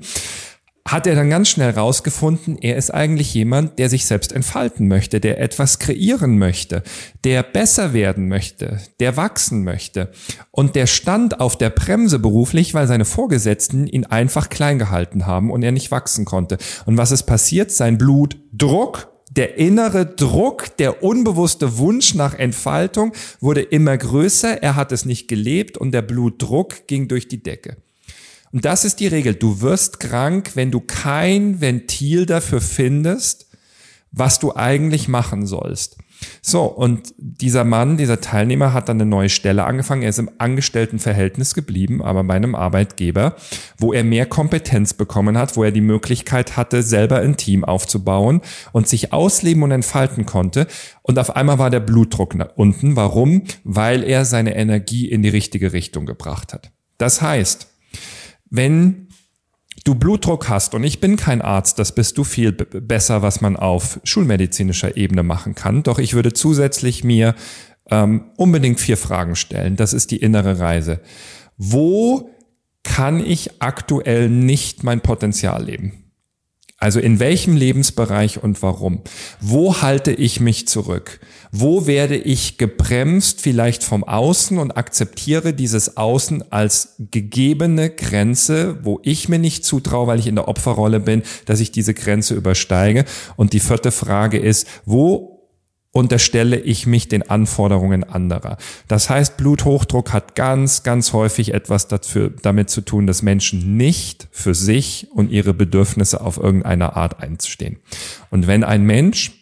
hat 0.91 1.07
er 1.07 1.15
dann 1.15 1.31
ganz 1.31 1.49
schnell 1.49 1.71
rausgefunden, 1.71 2.59
er 2.61 2.77
ist 2.77 2.93
eigentlich 2.93 3.33
jemand, 3.33 3.79
der 3.79 3.89
sich 3.89 4.07
selbst 4.07 4.33
entfalten 4.33 4.89
möchte, 4.89 5.21
der 5.21 5.41
etwas 5.41 5.79
kreieren 5.79 6.39
möchte, 6.39 6.83
der 7.25 7.43
besser 7.43 7.93
werden 7.93 8.29
möchte, 8.29 8.81
der 8.99 9.17
wachsen 9.17 9.63
möchte. 9.63 10.11
Und 10.51 10.75
der 10.75 10.87
stand 10.87 11.41
auf 11.41 11.57
der 11.57 11.71
Bremse 11.71 12.19
beruflich, 12.19 12.75
weil 12.75 12.89
seine 12.89 13.05
Vorgesetzten 13.05 13.87
ihn 13.87 14.05
einfach 14.05 14.49
klein 14.49 14.79
gehalten 14.79 15.27
haben 15.27 15.51
und 15.51 15.63
er 15.63 15.73
nicht 15.73 15.91
wachsen 15.91 16.25
konnte. 16.25 16.59
Und 16.87 16.97
was 16.97 17.13
ist 17.13 17.23
passiert? 17.23 17.71
Sein 17.71 17.97
Blutdruck 17.97 19.09
der 19.33 19.59
innere 19.59 20.07
Druck, 20.07 20.77
der 20.79 21.05
unbewusste 21.05 21.79
Wunsch 21.79 22.15
nach 22.15 22.35
Entfaltung 22.35 23.13
wurde 23.39 23.63
immer 23.63 23.97
größer, 23.97 24.61
er 24.61 24.75
hat 24.75 24.91
es 24.91 25.05
nicht 25.05 25.29
gelebt 25.29 25.79
und 25.79 25.93
der 25.93 26.03
Blutdruck 26.03 26.89
ging 26.89 27.07
durch 27.07 27.29
die 27.29 27.41
Decke. 27.41 27.77
Und 28.53 28.65
das 28.65 28.85
ist 28.85 29.01
die 29.01 29.07
Regel. 29.07 29.35
Du 29.35 29.61
wirst 29.61 30.01
krank, 30.01 30.53
wenn 30.55 30.71
du 30.71 30.81
kein 30.81 31.61
Ventil 31.61 32.27
dafür 32.27 32.61
findest, 32.61 33.47
was 34.13 34.39
du 34.41 34.55
eigentlich 34.55 35.09
machen 35.09 35.47
sollst. 35.47 35.99
So, 36.43 36.65
und 36.65 37.15
dieser 37.17 37.65
Mann, 37.65 37.97
dieser 37.97 38.21
Teilnehmer 38.21 38.73
hat 38.73 38.89
dann 38.89 39.01
eine 39.01 39.09
neue 39.09 39.29
Stelle 39.29 39.65
angefangen. 39.65 40.03
Er 40.03 40.11
ist 40.11 40.19
im 40.19 40.31
Angestelltenverhältnis 40.39 41.55
geblieben, 41.55 42.03
aber 42.03 42.25
bei 42.25 42.35
einem 42.35 42.55
Arbeitgeber, 42.55 43.37
wo 43.79 43.93
er 43.93 44.05
mehr 44.05 44.27
Kompetenz 44.27 44.93
bekommen 44.93 45.39
hat, 45.39 45.57
wo 45.57 45.65
er 45.65 45.73
die 45.73 45.81
Möglichkeit 45.81 46.57
hatte, 46.57 46.83
selber 46.83 47.21
ein 47.21 47.37
Team 47.37 47.65
aufzubauen 47.65 48.43
und 48.73 48.89
sich 48.89 49.13
ausleben 49.13 49.63
und 49.63 49.71
entfalten 49.71 50.27
konnte. 50.27 50.67
Und 51.03 51.19
auf 51.19 51.37
einmal 51.37 51.59
war 51.59 51.71
der 51.71 51.81
Blutdruck 51.81 52.35
unten. 52.57 52.97
Warum? 52.97 53.45
Weil 53.65 54.03
er 54.05 54.25
seine 54.25 54.57
Energie 54.57 55.09
in 55.09 55.23
die 55.23 55.29
richtige 55.31 55.73
Richtung 55.73 56.05
gebracht 56.05 56.53
hat. 56.53 56.71
Das 56.99 57.23
heißt, 57.23 57.70
wenn 58.51 59.09
du 59.85 59.95
Blutdruck 59.95 60.49
hast 60.49 60.75
und 60.75 60.85
ich 60.85 61.01
bin 61.01 61.17
kein 61.17 61.41
Arzt, 61.41 61.79
das 61.79 61.95
bist 61.95 62.19
du 62.19 62.25
viel 62.25 62.53
besser, 62.53 63.23
was 63.23 63.41
man 63.41 63.57
auf 63.57 64.01
schulmedizinischer 64.05 64.97
Ebene 64.97 65.23
machen 65.23 65.55
kann. 65.55 65.83
Doch 65.83 65.99
ich 65.99 66.15
würde 66.15 66.33
zusätzlich 66.33 67.05
mir 67.05 67.35
ähm, 67.91 68.31
unbedingt 68.37 68.81
vier 68.81 68.97
Fragen 68.97 69.37
stellen. 69.37 69.77
Das 69.77 69.93
ist 69.93 70.11
die 70.11 70.19
innere 70.19 70.59
Reise. 70.59 71.01
Wo 71.57 72.31
kann 72.83 73.25
ich 73.25 73.63
aktuell 73.63 74.29
nicht 74.29 74.85
mein 74.85 75.01
Potenzial 75.01 75.65
leben? 75.65 76.00
Also 76.83 76.99
in 76.99 77.21
welchem 77.21 77.57
Lebensbereich 77.57 78.43
und 78.43 78.63
warum? 78.63 79.03
Wo 79.39 79.83
halte 79.83 80.13
ich 80.13 80.41
mich 80.41 80.67
zurück? 80.67 81.21
Wo 81.53 81.87
werde 81.87 82.17
ich 82.17 82.57
gebremst 82.57 83.43
vielleicht 83.43 83.85
vom 83.85 84.03
Außen 84.03 84.57
und 84.57 84.71
akzeptiere 84.71 85.53
dieses 85.53 85.99
Außen 85.99 86.51
als 86.51 86.95
gegebene 86.99 87.91
Grenze, 87.91 88.79
wo 88.83 88.99
ich 89.03 89.29
mir 89.29 89.39
nicht 89.39 89.63
zutraue, 89.63 90.07
weil 90.07 90.19
ich 90.21 90.27
in 90.27 90.37
der 90.37 90.49
Opferrolle 90.49 91.01
bin, 91.01 91.23
dass 91.45 91.61
ich 91.61 91.71
diese 91.71 91.93
Grenze 91.93 92.35
übersteige? 92.35 93.05
Und 93.37 93.53
die 93.53 93.61
vierte 93.61 93.91
Frage 93.91 94.39
ist, 94.39 94.67
wo 94.87 95.30
unterstelle 95.93 96.59
ich 96.59 96.87
mich 96.87 97.09
den 97.09 97.29
Anforderungen 97.29 98.05
anderer. 98.05 98.59
Das 98.87 99.11
heißt, 99.11 99.37
Bluthochdruck 99.37 100.13
hat 100.13 100.37
ganz, 100.37 100.85
ganz 100.85 101.13
häufig 101.13 101.53
etwas 101.53 101.89
dafür, 101.89 102.33
damit 102.43 102.71
zu 102.71 102.81
tun, 102.81 103.07
dass 103.07 103.23
Menschen 103.23 103.77
nicht 103.77 104.29
für 104.31 104.55
sich 104.55 105.09
und 105.13 105.31
ihre 105.31 105.53
Bedürfnisse 105.53 106.21
auf 106.21 106.37
irgendeine 106.37 106.95
Art 106.97 107.21
einstehen. 107.21 107.79
Und 108.31 108.47
wenn 108.47 108.63
ein 108.63 108.85
Mensch 108.85 109.33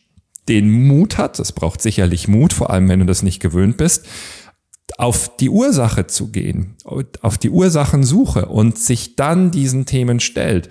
den 0.48 0.70
Mut 0.70 1.18
hat, 1.18 1.38
das 1.38 1.52
braucht 1.52 1.82
sicherlich 1.82 2.28
Mut, 2.28 2.54
vor 2.54 2.70
allem 2.70 2.88
wenn 2.88 3.00
du 3.00 3.06
das 3.06 3.22
nicht 3.22 3.40
gewöhnt 3.40 3.76
bist, 3.76 4.06
auf 4.96 5.36
die 5.36 5.50
Ursache 5.50 6.06
zu 6.06 6.28
gehen, 6.28 6.76
auf 7.20 7.36
die 7.36 7.50
Ursachensuche 7.50 8.46
und 8.46 8.78
sich 8.78 9.16
dann 9.16 9.50
diesen 9.50 9.84
Themen 9.84 10.18
stellt, 10.18 10.70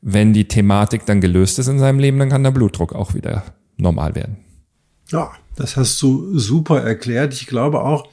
wenn 0.00 0.32
die 0.32 0.48
Thematik 0.48 1.04
dann 1.04 1.20
gelöst 1.20 1.58
ist 1.58 1.68
in 1.68 1.78
seinem 1.78 1.98
Leben, 1.98 2.18
dann 2.18 2.30
kann 2.30 2.44
der 2.44 2.50
Blutdruck 2.50 2.94
auch 2.94 3.12
wieder 3.12 3.44
normal 3.76 4.14
werden. 4.14 4.47
Ja, 5.10 5.32
das 5.56 5.76
hast 5.76 6.00
du 6.02 6.38
super 6.38 6.82
erklärt. 6.82 7.34
Ich 7.34 7.46
glaube 7.46 7.80
auch, 7.82 8.08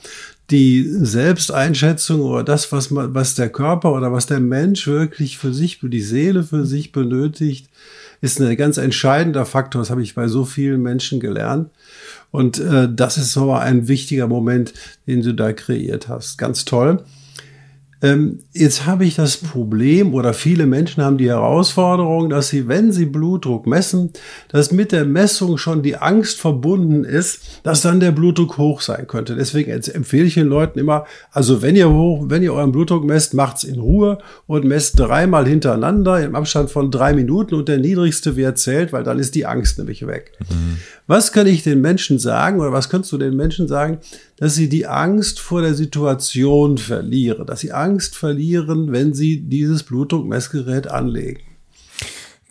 die 0.52 0.84
Selbsteinschätzung 0.88 2.22
oder 2.22 2.44
das, 2.44 2.72
was 2.72 2.92
man, 2.92 3.14
was 3.16 3.36
der 3.36 3.50
Körper 3.50 3.94
oder 3.94 4.12
was 4.12 4.28
der 4.28 4.40
Mensch 4.40 4.88
wirklich 4.88 5.38
für 5.38 5.54
sich, 5.54 5.80
die 5.82 6.02
Seele 6.02 6.44
für 6.44 6.66
sich 6.66 6.92
benötigt, 6.92 7.70
ist 8.22 8.40
ein 8.40 8.56
ganz 8.56 8.78
entscheidender 8.78 9.46
Faktor. 9.46 9.82
Das 9.82 9.90
habe 9.90 10.04
ich 10.04 10.16
bei 10.16 10.28
so 10.28 10.46
vielen 10.46 10.82
Menschen 10.82 11.20
gelernt. 11.20 11.70
Und 12.32 12.60
äh, 12.60 12.88
das 12.94 13.18
ist 13.18 13.34
so 13.34 13.54
ein 13.54 13.88
wichtiger 13.88 14.28
Moment, 14.28 14.74
den 15.08 15.22
du 15.22 15.34
da 15.34 15.54
kreiert 15.54 16.08
hast. 16.08 16.38
Ganz 16.38 16.66
toll. 16.66 17.04
Ähm, 18.02 18.40
jetzt 18.52 18.86
habe 18.86 19.06
ich 19.06 19.16
das 19.16 19.38
Problem 19.38 20.14
oder 20.14 20.34
viele 20.34 20.66
Menschen 20.66 21.04
haben 21.04 21.18
die 21.18 21.30
Herausforderung, 21.30 22.30
dass 22.30 22.50
sie, 22.50 22.68
wenn 22.68 22.92
sie 22.92 23.06
Blutdruck 23.06 23.68
messen, 23.68 24.12
dass 24.50 24.72
mit 24.72 24.92
der 24.92 25.06
Messung 25.06 25.58
schon 25.58 25.82
die 25.82 25.96
Angst 25.96 26.40
verbunden 26.40 27.04
ist, 27.04 27.62
dass 27.64 27.82
dann 27.82 28.00
der 28.00 28.12
Blutdruck 28.12 28.58
hoch 28.58 28.82
sein 28.82 29.08
könnte. 29.08 29.36
Deswegen 29.36 29.72
empfehle 29.72 30.26
ich 30.26 30.34
den 30.34 30.48
Leuten 30.48 30.78
immer, 30.78 31.06
also 31.32 31.62
wenn 31.62 31.76
ihr 31.76 31.90
hoch, 31.90 32.26
wenn 32.28 32.44
ihr 32.44 32.54
euren 32.54 32.72
Blutdruck 32.72 33.06
messt, 33.06 33.34
macht's 33.34 33.64
in 33.64 33.80
Ruhe 33.80 34.18
und 34.46 34.66
messt 34.66 35.00
dreimal 35.00 35.48
hintereinander 35.48 36.24
im 36.24 36.36
Abstand 36.36 36.70
von 36.70 36.92
drei 36.92 37.14
Minuten 37.14 37.56
und 37.56 37.70
der 37.70 37.78
niedrigste 37.78 38.36
Wert 38.36 38.58
zählt, 38.58 38.92
weil 38.94 39.04
dann 39.04 39.20
ist 39.20 39.36
die 39.36 39.46
Angst 39.46 39.78
nämlich 39.78 40.06
weg. 40.06 40.34
Mhm. 40.50 40.78
Was 41.08 41.32
kann 41.32 41.46
ich 41.46 41.62
den 41.62 41.82
Menschen 41.82 42.18
sagen 42.18 42.60
oder 42.60 42.72
was 42.72 42.90
kannst 42.90 43.12
du 43.12 43.18
den 43.18 43.36
Menschen 43.36 43.68
sagen, 43.68 44.00
dass 44.38 44.56
sie 44.56 44.70
die 44.70 44.88
Angst 44.88 45.40
vor 45.40 45.62
der 45.62 45.76
Situation 45.76 46.78
verlieren, 46.80 47.46
dass 47.46 47.60
sie 47.60 47.72
Angst 47.72 48.16
verlieren, 48.16 48.92
wenn 48.92 49.14
sie 49.14 49.42
dieses 49.42 49.84
Blutdruckmessgerät 49.84 50.88
anlegen? 50.88 51.42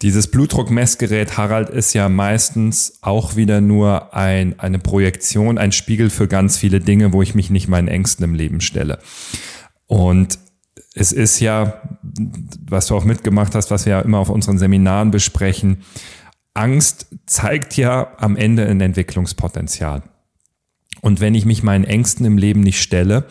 Dieses 0.03 0.27
Blutdruckmessgerät, 0.29 1.37
Harald, 1.37 1.71
ist 1.71 1.95
ja 1.95 2.09
meistens 2.09 2.99
auch 3.01 3.37
wieder 3.37 3.61
nur 3.61 4.15
ein, 4.15 4.59
eine 4.61 4.79
Projektion, 4.79 5.57
ein 5.57 5.73
Spiegel 5.73 6.11
für 6.11 6.29
ganz 6.29 6.57
viele 6.57 6.79
Dinge, 6.79 7.13
wo 7.13 7.23
ich 7.23 7.35
mich 7.35 7.51
nicht 7.51 7.69
meinen 7.69 7.89
Ängsten 7.89 8.25
im 8.25 8.35
Leben 8.35 8.61
stelle. 8.61 8.99
Und 9.87 10.39
es 10.95 11.11
ist 11.11 11.41
ja, 11.41 11.81
was 12.69 12.87
du 12.87 12.97
auch 12.97 13.05
mitgemacht 13.05 13.55
hast, 13.55 13.71
was 13.71 13.87
wir 13.87 13.95
ja 13.95 14.01
immer 14.01 14.19
auf 14.19 14.29
unseren 14.29 14.59
Seminaren 14.59 15.11
besprechen, 15.11 15.79
Angst 16.55 17.09
zeigt 17.27 17.77
ja 17.77 18.13
am 18.19 18.37
Ende 18.37 18.67
ein 18.67 18.81
Entwicklungspotenzial. 18.81 20.03
Und 21.01 21.21
wenn 21.21 21.35
ich 21.35 21.45
mich 21.45 21.63
meinen 21.63 21.85
Ängsten 21.85 22.25
im 22.25 22.39
Leben 22.39 22.61
nicht 22.61 22.81
stelle, 22.81 23.27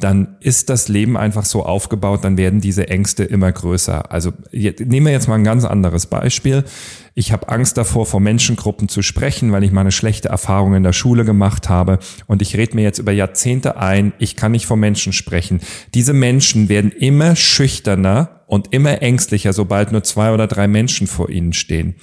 dann 0.00 0.36
ist 0.40 0.70
das 0.70 0.88
Leben 0.88 1.16
einfach 1.16 1.44
so 1.44 1.64
aufgebaut, 1.64 2.24
dann 2.24 2.36
werden 2.36 2.60
diese 2.60 2.88
Ängste 2.88 3.22
immer 3.22 3.52
größer. 3.52 4.10
Also 4.10 4.32
nehmen 4.50 5.06
wir 5.06 5.12
jetzt 5.12 5.28
mal 5.28 5.36
ein 5.36 5.44
ganz 5.44 5.64
anderes 5.64 6.06
Beispiel. 6.06 6.64
Ich 7.14 7.30
habe 7.30 7.48
Angst 7.50 7.76
davor, 7.76 8.06
vor 8.06 8.20
Menschengruppen 8.20 8.88
zu 8.88 9.02
sprechen, 9.02 9.52
weil 9.52 9.62
ich 9.62 9.70
mal 9.70 9.82
eine 9.82 9.92
schlechte 9.92 10.30
Erfahrung 10.30 10.74
in 10.74 10.82
der 10.82 10.94
Schule 10.94 11.24
gemacht 11.24 11.68
habe. 11.68 11.98
Und 12.26 12.42
ich 12.42 12.56
rede 12.56 12.74
mir 12.74 12.82
jetzt 12.82 12.98
über 12.98 13.12
Jahrzehnte 13.12 13.76
ein, 13.76 14.12
ich 14.18 14.34
kann 14.34 14.52
nicht 14.52 14.66
vor 14.66 14.76
Menschen 14.76 15.12
sprechen. 15.12 15.60
Diese 15.94 16.14
Menschen 16.14 16.68
werden 16.68 16.90
immer 16.90 17.36
schüchterner 17.36 18.41
und 18.52 18.74
immer 18.74 19.00
ängstlicher, 19.00 19.54
sobald 19.54 19.92
nur 19.92 20.02
zwei 20.02 20.30
oder 20.30 20.46
drei 20.46 20.68
Menschen 20.68 21.06
vor 21.06 21.30
ihnen 21.30 21.54
stehen. 21.54 21.94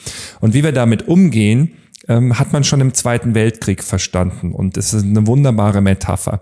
Und 0.42 0.56
wie 0.56 0.64
wir 0.64 0.72
damit 0.72 1.08
umgehen, 1.08 1.74
ähm, 2.08 2.40
hat 2.40 2.54
man 2.54 2.64
schon 2.64 2.82
im 2.82 2.96
Zweiten 2.96 3.36
Weltkrieg 3.36 3.84
verstanden. 3.84 4.54
Und 4.54 4.76
das 4.76 4.96
ist 4.96 5.04
eine 5.04 5.28
wunderbare 5.28 5.82
Metapher. 5.82 6.42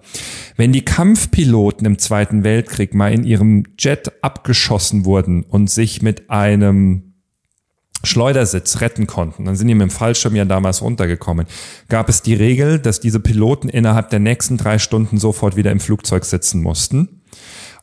Wenn 0.55 0.71
die 0.71 0.85
Kampfpiloten 0.85 1.85
im 1.85 1.97
Zweiten 1.99 2.45
Weltkrieg 2.45 2.93
mal 2.93 3.11
in 3.11 3.25
ihrem 3.25 3.65
Jet 3.77 4.23
abgeschossen 4.23 5.03
wurden 5.03 5.43
und 5.43 5.69
sich 5.69 6.01
mit 6.01 6.29
einem 6.29 7.15
Schleudersitz 8.01 8.79
retten 8.79 9.07
konnten, 9.07 9.43
dann 9.43 9.57
sind 9.57 9.67
die 9.67 9.75
mit 9.75 9.89
dem 9.89 9.91
Fallschirm 9.91 10.37
ja 10.37 10.45
damals 10.45 10.81
runtergekommen, 10.81 11.47
gab 11.89 12.07
es 12.07 12.21
die 12.21 12.35
Regel, 12.35 12.79
dass 12.79 13.01
diese 13.01 13.19
Piloten 13.19 13.67
innerhalb 13.67 14.09
der 14.09 14.19
nächsten 14.19 14.55
drei 14.55 14.79
Stunden 14.79 15.17
sofort 15.17 15.57
wieder 15.57 15.73
im 15.73 15.81
Flugzeug 15.81 16.23
sitzen 16.23 16.61
mussten 16.61 17.23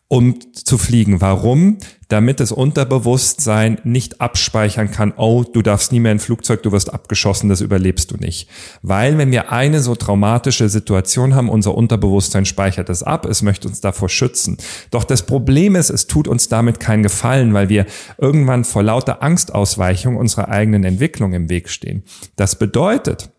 um 0.09 0.39
zu 0.53 0.79
fliegen. 0.79 1.21
Warum? 1.21 1.79
Damit 2.15 2.39
das 2.39 2.53
Unterbewusstsein 2.53 3.81
nicht 3.83 4.21
abspeichern 4.21 4.93
kann, 4.93 5.15
oh, 5.17 5.43
du 5.43 5.63
darfst 5.63 5.91
nie 5.91 5.99
mehr 5.99 6.13
ein 6.13 6.21
Flugzeug, 6.21 6.63
du 6.63 6.71
wirst 6.71 6.95
abgeschossen, 6.95 7.49
das 7.49 7.61
überlebst 7.61 8.13
du 8.13 8.17
nicht. 8.17 8.49
Weil 8.83 9.19
wenn 9.19 9.33
wir 9.33 9.51
eine 9.51 9.81
so 9.81 9.97
traumatische 9.97 10.69
Situation 10.69 11.35
haben, 11.35 11.49
unser 11.49 11.75
Unterbewusstsein 11.75 12.45
speichert 12.45 12.89
es 12.89 13.03
ab, 13.03 13.27
es 13.27 13.43
möchte 13.43 13.67
uns 13.67 13.81
davor 13.81 14.09
schützen. 14.09 14.59
Doch 14.93 15.03
das 15.03 15.27
Problem 15.27 15.75
ist, 15.75 15.91
es 15.91 16.07
tut 16.07 16.29
uns 16.29 16.49
damit 16.49 16.79
keinen 16.79 17.03
Gefallen, 17.03 17.53
weil 17.53 17.69
wir 17.69 17.85
irgendwann 18.17 18.63
vor 18.63 18.85
lauter 18.85 19.21
Angstausweichung 19.21 20.15
unserer 20.15 20.51
eigenen 20.51 20.85
Entwicklung 20.85 21.33
im 21.33 21.51
Weg 21.51 21.69
stehen. 21.69 22.05
Das 22.37 22.57
bedeutet, 22.57 23.34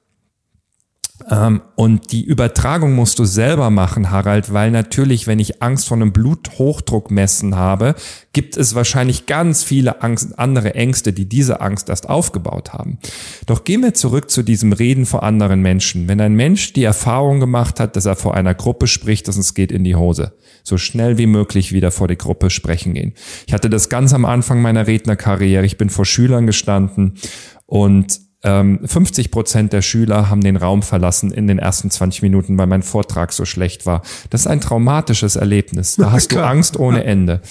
und 1.75 2.11
die 2.11 2.25
Übertragung 2.25 2.93
musst 2.93 3.19
du 3.19 3.25
selber 3.25 3.69
machen, 3.69 4.11
Harald, 4.11 4.51
weil 4.51 4.69
natürlich, 4.69 5.27
wenn 5.27 5.39
ich 5.39 5.63
Angst 5.63 5.87
vor 5.87 5.95
einem 5.95 6.11
Bluthochdruck 6.11 7.09
messen 7.09 7.55
habe, 7.55 7.95
gibt 8.33 8.57
es 8.57 8.75
wahrscheinlich 8.75 9.25
ganz 9.25 9.63
viele 9.63 10.01
Angst, 10.03 10.37
andere 10.37 10.75
Ängste, 10.75 11.13
die 11.13 11.27
diese 11.27 11.61
Angst 11.61 11.87
erst 11.87 12.09
aufgebaut 12.09 12.73
haben. 12.73 12.99
Doch 13.45 13.63
gehen 13.63 13.81
wir 13.81 13.93
zurück 13.93 14.29
zu 14.29 14.43
diesem 14.43 14.73
Reden 14.73 15.05
vor 15.05 15.23
anderen 15.23 15.61
Menschen. 15.61 16.09
Wenn 16.09 16.19
ein 16.19 16.35
Mensch 16.35 16.73
die 16.73 16.83
Erfahrung 16.83 17.39
gemacht 17.39 17.79
hat, 17.79 17.95
dass 17.95 18.05
er 18.05 18.17
vor 18.17 18.35
einer 18.35 18.53
Gruppe 18.53 18.87
spricht, 18.87 19.29
dass 19.29 19.37
es 19.37 19.53
geht 19.53 19.71
in 19.71 19.85
die 19.85 19.95
Hose. 19.95 20.33
So 20.63 20.77
schnell 20.77 21.17
wie 21.17 21.27
möglich 21.27 21.71
wieder 21.71 21.91
vor 21.91 22.09
die 22.09 22.17
Gruppe 22.17 22.49
sprechen 22.49 22.93
gehen. 22.93 23.13
Ich 23.47 23.53
hatte 23.53 23.69
das 23.69 23.87
ganz 23.87 24.13
am 24.13 24.25
Anfang 24.25 24.61
meiner 24.61 24.85
Rednerkarriere. 24.85 25.65
Ich 25.65 25.77
bin 25.77 25.89
vor 25.89 26.05
Schülern 26.05 26.45
gestanden 26.45 27.13
und 27.65 28.19
50 28.45 29.25
ähm, 29.25 29.31
Prozent 29.31 29.73
der 29.73 29.81
Schüler 29.81 30.29
haben 30.29 30.41
den 30.41 30.55
Raum 30.55 30.83
verlassen 30.83 31.31
in 31.31 31.47
den 31.47 31.57
ersten 31.57 31.89
20 31.89 32.21
Minuten, 32.21 32.57
weil 32.57 32.67
mein 32.67 32.83
Vortrag 32.83 33.33
so 33.33 33.43
schlecht 33.43 33.85
war. 33.85 34.03
Das 34.29 34.41
ist 34.41 34.47
ein 34.47 34.61
traumatisches 34.61 35.35
Erlebnis. 35.35 35.95
Da 35.95 36.11
hast 36.11 36.31
du 36.31 36.39
Angst 36.39 36.77
ohne 36.77 37.03
Ende. 37.03 37.41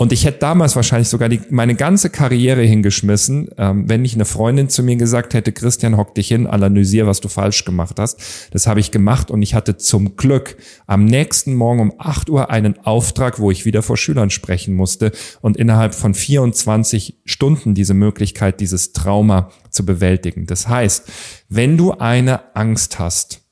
Und 0.00 0.12
ich 0.12 0.24
hätte 0.24 0.38
damals 0.38 0.76
wahrscheinlich 0.76 1.10
sogar 1.10 1.28
die, 1.28 1.42
meine 1.50 1.74
ganze 1.74 2.08
Karriere 2.08 2.62
hingeschmissen, 2.62 3.50
ähm, 3.58 3.86
wenn 3.86 4.00
nicht 4.00 4.14
eine 4.14 4.24
Freundin 4.24 4.70
zu 4.70 4.82
mir 4.82 4.96
gesagt 4.96 5.34
hätte, 5.34 5.52
Christian, 5.52 5.98
hock 5.98 6.14
dich 6.14 6.28
hin, 6.28 6.46
analysier, 6.46 7.06
was 7.06 7.20
du 7.20 7.28
falsch 7.28 7.66
gemacht 7.66 7.96
hast. 7.98 8.48
Das 8.50 8.66
habe 8.66 8.80
ich 8.80 8.92
gemacht 8.92 9.30
und 9.30 9.42
ich 9.42 9.52
hatte 9.52 9.76
zum 9.76 10.16
Glück 10.16 10.56
am 10.86 11.04
nächsten 11.04 11.54
Morgen 11.54 11.80
um 11.80 11.92
8 11.98 12.30
Uhr 12.30 12.48
einen 12.48 12.78
Auftrag, 12.78 13.40
wo 13.40 13.50
ich 13.50 13.66
wieder 13.66 13.82
vor 13.82 13.98
Schülern 13.98 14.30
sprechen 14.30 14.74
musste 14.74 15.12
und 15.42 15.58
innerhalb 15.58 15.94
von 15.94 16.14
24 16.14 17.20
Stunden 17.26 17.74
diese 17.74 17.92
Möglichkeit, 17.92 18.60
dieses 18.60 18.94
Trauma 18.94 19.50
zu 19.68 19.84
bewältigen. 19.84 20.46
Das 20.46 20.66
heißt, 20.66 21.12
wenn 21.50 21.76
du 21.76 21.92
eine 21.92 22.56
Angst 22.56 22.98
hast, 22.98 23.42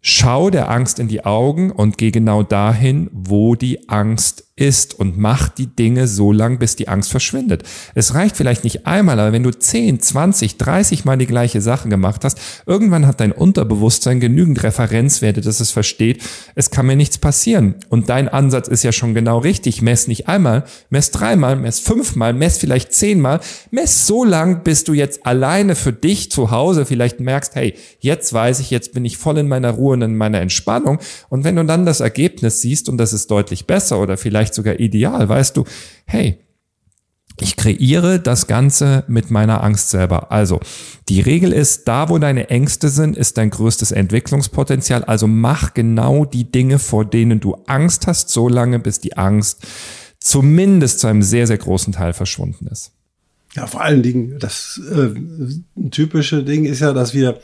schau 0.00 0.48
der 0.48 0.70
Angst 0.70 0.98
in 0.98 1.08
die 1.08 1.26
Augen 1.26 1.70
und 1.70 1.98
geh 1.98 2.10
genau 2.10 2.42
dahin, 2.42 3.10
wo 3.12 3.54
die 3.54 3.90
Angst 3.90 4.47
ist 4.58 4.98
und 4.98 5.16
mach 5.16 5.48
die 5.48 5.66
Dinge 5.66 6.06
so 6.08 6.32
lang, 6.32 6.58
bis 6.58 6.76
die 6.76 6.88
Angst 6.88 7.10
verschwindet. 7.10 7.62
Es 7.94 8.14
reicht 8.14 8.36
vielleicht 8.36 8.64
nicht 8.64 8.86
einmal, 8.86 9.18
aber 9.20 9.32
wenn 9.32 9.42
du 9.42 9.50
10, 9.50 10.00
20, 10.00 10.56
30 10.56 11.04
Mal 11.04 11.16
die 11.16 11.26
gleiche 11.26 11.60
Sache 11.60 11.88
gemacht 11.88 12.24
hast, 12.24 12.38
irgendwann 12.66 13.06
hat 13.06 13.20
dein 13.20 13.32
Unterbewusstsein 13.32 14.20
genügend 14.20 14.62
Referenzwerte, 14.62 15.40
dass 15.40 15.60
es 15.60 15.70
versteht, 15.70 16.22
es 16.54 16.70
kann 16.70 16.86
mir 16.86 16.96
nichts 16.96 17.18
passieren. 17.18 17.76
Und 17.88 18.08
dein 18.08 18.28
Ansatz 18.28 18.68
ist 18.68 18.82
ja 18.82 18.92
schon 18.92 19.14
genau 19.14 19.38
richtig. 19.38 19.82
Mess 19.82 20.08
nicht 20.08 20.28
einmal, 20.28 20.64
mess 20.90 21.10
dreimal, 21.10 21.56
mess 21.56 21.78
fünfmal, 21.78 22.32
mess 22.32 22.58
vielleicht 22.58 22.92
zehnmal, 22.92 23.40
mess 23.70 24.06
so 24.06 24.24
lang, 24.24 24.64
bis 24.64 24.84
du 24.84 24.92
jetzt 24.92 25.24
alleine 25.24 25.74
für 25.74 25.92
dich 25.92 26.30
zu 26.30 26.50
Hause 26.50 26.84
vielleicht 26.84 27.20
merkst, 27.20 27.54
hey, 27.54 27.74
jetzt 28.00 28.32
weiß 28.32 28.60
ich, 28.60 28.70
jetzt 28.70 28.92
bin 28.92 29.04
ich 29.04 29.16
voll 29.16 29.38
in 29.38 29.48
meiner 29.48 29.70
Ruhe 29.70 29.94
und 29.94 30.02
in 30.02 30.16
meiner 30.16 30.40
Entspannung. 30.40 30.98
Und 31.28 31.44
wenn 31.44 31.56
du 31.56 31.64
dann 31.64 31.86
das 31.86 32.00
Ergebnis 32.00 32.60
siehst 32.60 32.88
und 32.88 32.98
das 32.98 33.12
ist 33.12 33.30
deutlich 33.30 33.66
besser 33.66 34.00
oder 34.00 34.16
vielleicht 34.16 34.47
vielleicht 34.48 34.54
sogar 34.54 34.80
ideal, 34.80 35.28
weißt 35.28 35.56
du, 35.56 35.64
hey, 36.06 36.38
ich 37.40 37.56
kreiere 37.56 38.18
das 38.18 38.48
Ganze 38.48 39.04
mit 39.06 39.30
meiner 39.30 39.62
Angst 39.62 39.90
selber. 39.90 40.32
Also, 40.32 40.58
die 41.08 41.20
Regel 41.20 41.52
ist, 41.52 41.86
da 41.86 42.08
wo 42.08 42.18
deine 42.18 42.50
Ängste 42.50 42.88
sind, 42.88 43.16
ist 43.16 43.38
dein 43.38 43.50
größtes 43.50 43.92
Entwicklungspotenzial. 43.92 45.04
Also 45.04 45.28
mach 45.28 45.72
genau 45.72 46.24
die 46.24 46.50
Dinge, 46.50 46.80
vor 46.80 47.04
denen 47.04 47.38
du 47.38 47.54
Angst 47.66 48.08
hast, 48.08 48.30
so 48.30 48.48
lange, 48.48 48.80
bis 48.80 48.98
die 48.98 49.16
Angst 49.16 49.64
zumindest 50.18 50.98
zu 50.98 51.06
einem 51.06 51.22
sehr, 51.22 51.46
sehr 51.46 51.58
großen 51.58 51.92
Teil 51.92 52.12
verschwunden 52.12 52.66
ist. 52.66 52.90
Ja, 53.54 53.68
vor 53.68 53.82
allen 53.82 54.02
Dingen, 54.02 54.38
das 54.40 54.80
äh, 54.92 55.90
typische 55.90 56.42
Ding 56.42 56.64
ist 56.64 56.80
ja, 56.80 56.92
dass 56.92 57.14
wir 57.14 57.38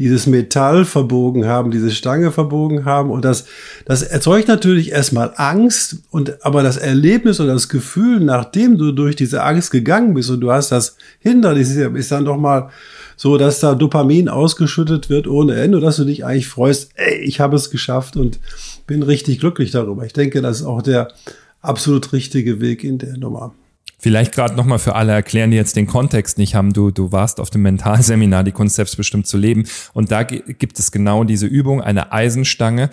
dieses 0.00 0.26
Metall 0.26 0.86
verbogen 0.86 1.44
haben, 1.44 1.70
diese 1.70 1.90
Stange 1.90 2.32
verbogen 2.32 2.86
haben. 2.86 3.10
Und 3.10 3.22
das, 3.22 3.44
das 3.84 4.02
erzeugt 4.02 4.48
natürlich 4.48 4.92
erstmal 4.92 5.34
Angst. 5.36 5.98
Und, 6.10 6.42
aber 6.42 6.62
das 6.62 6.78
Erlebnis 6.78 7.38
und 7.38 7.48
das 7.48 7.68
Gefühl, 7.68 8.18
nachdem 8.18 8.78
du 8.78 8.92
durch 8.92 9.14
diese 9.14 9.42
Angst 9.42 9.70
gegangen 9.70 10.14
bist 10.14 10.30
und 10.30 10.40
du 10.40 10.50
hast 10.50 10.72
das 10.72 10.96
Hindernis, 11.18 11.76
ist 11.76 12.10
dann 12.10 12.24
doch 12.24 12.38
mal 12.38 12.70
so, 13.14 13.36
dass 13.36 13.60
da 13.60 13.74
Dopamin 13.74 14.30
ausgeschüttet 14.30 15.10
wird 15.10 15.28
ohne 15.28 15.56
Ende 15.56 15.80
dass 15.80 15.96
du 15.96 16.04
dich 16.04 16.24
eigentlich 16.24 16.48
freust, 16.48 16.92
ey, 16.94 17.18
ich 17.18 17.38
habe 17.38 17.56
es 17.56 17.70
geschafft 17.70 18.16
und 18.16 18.40
bin 18.86 19.02
richtig 19.02 19.38
glücklich 19.38 19.70
darüber. 19.70 20.06
Ich 20.06 20.14
denke, 20.14 20.40
das 20.40 20.60
ist 20.60 20.66
auch 20.66 20.80
der 20.80 21.12
absolut 21.60 22.14
richtige 22.14 22.62
Weg 22.62 22.84
in 22.84 22.96
der 22.96 23.18
Nummer. 23.18 23.52
Vielleicht 24.00 24.32
gerade 24.32 24.54
nochmal 24.54 24.78
für 24.78 24.94
alle 24.94 25.12
erklären, 25.12 25.50
die 25.50 25.58
jetzt 25.58 25.76
den 25.76 25.86
Kontext 25.86 26.38
nicht 26.38 26.54
haben. 26.54 26.72
Du, 26.72 26.90
du 26.90 27.12
warst 27.12 27.38
auf 27.38 27.50
dem 27.50 27.62
Mentalseminar, 27.62 28.44
die 28.44 28.52
Kunst 28.52 28.76
selbstbestimmt 28.76 29.26
zu 29.26 29.36
leben. 29.36 29.64
Und 29.92 30.10
da 30.10 30.22
gibt 30.22 30.78
es 30.78 30.90
genau 30.90 31.24
diese 31.24 31.46
Übung, 31.46 31.82
eine 31.82 32.10
Eisenstange 32.10 32.88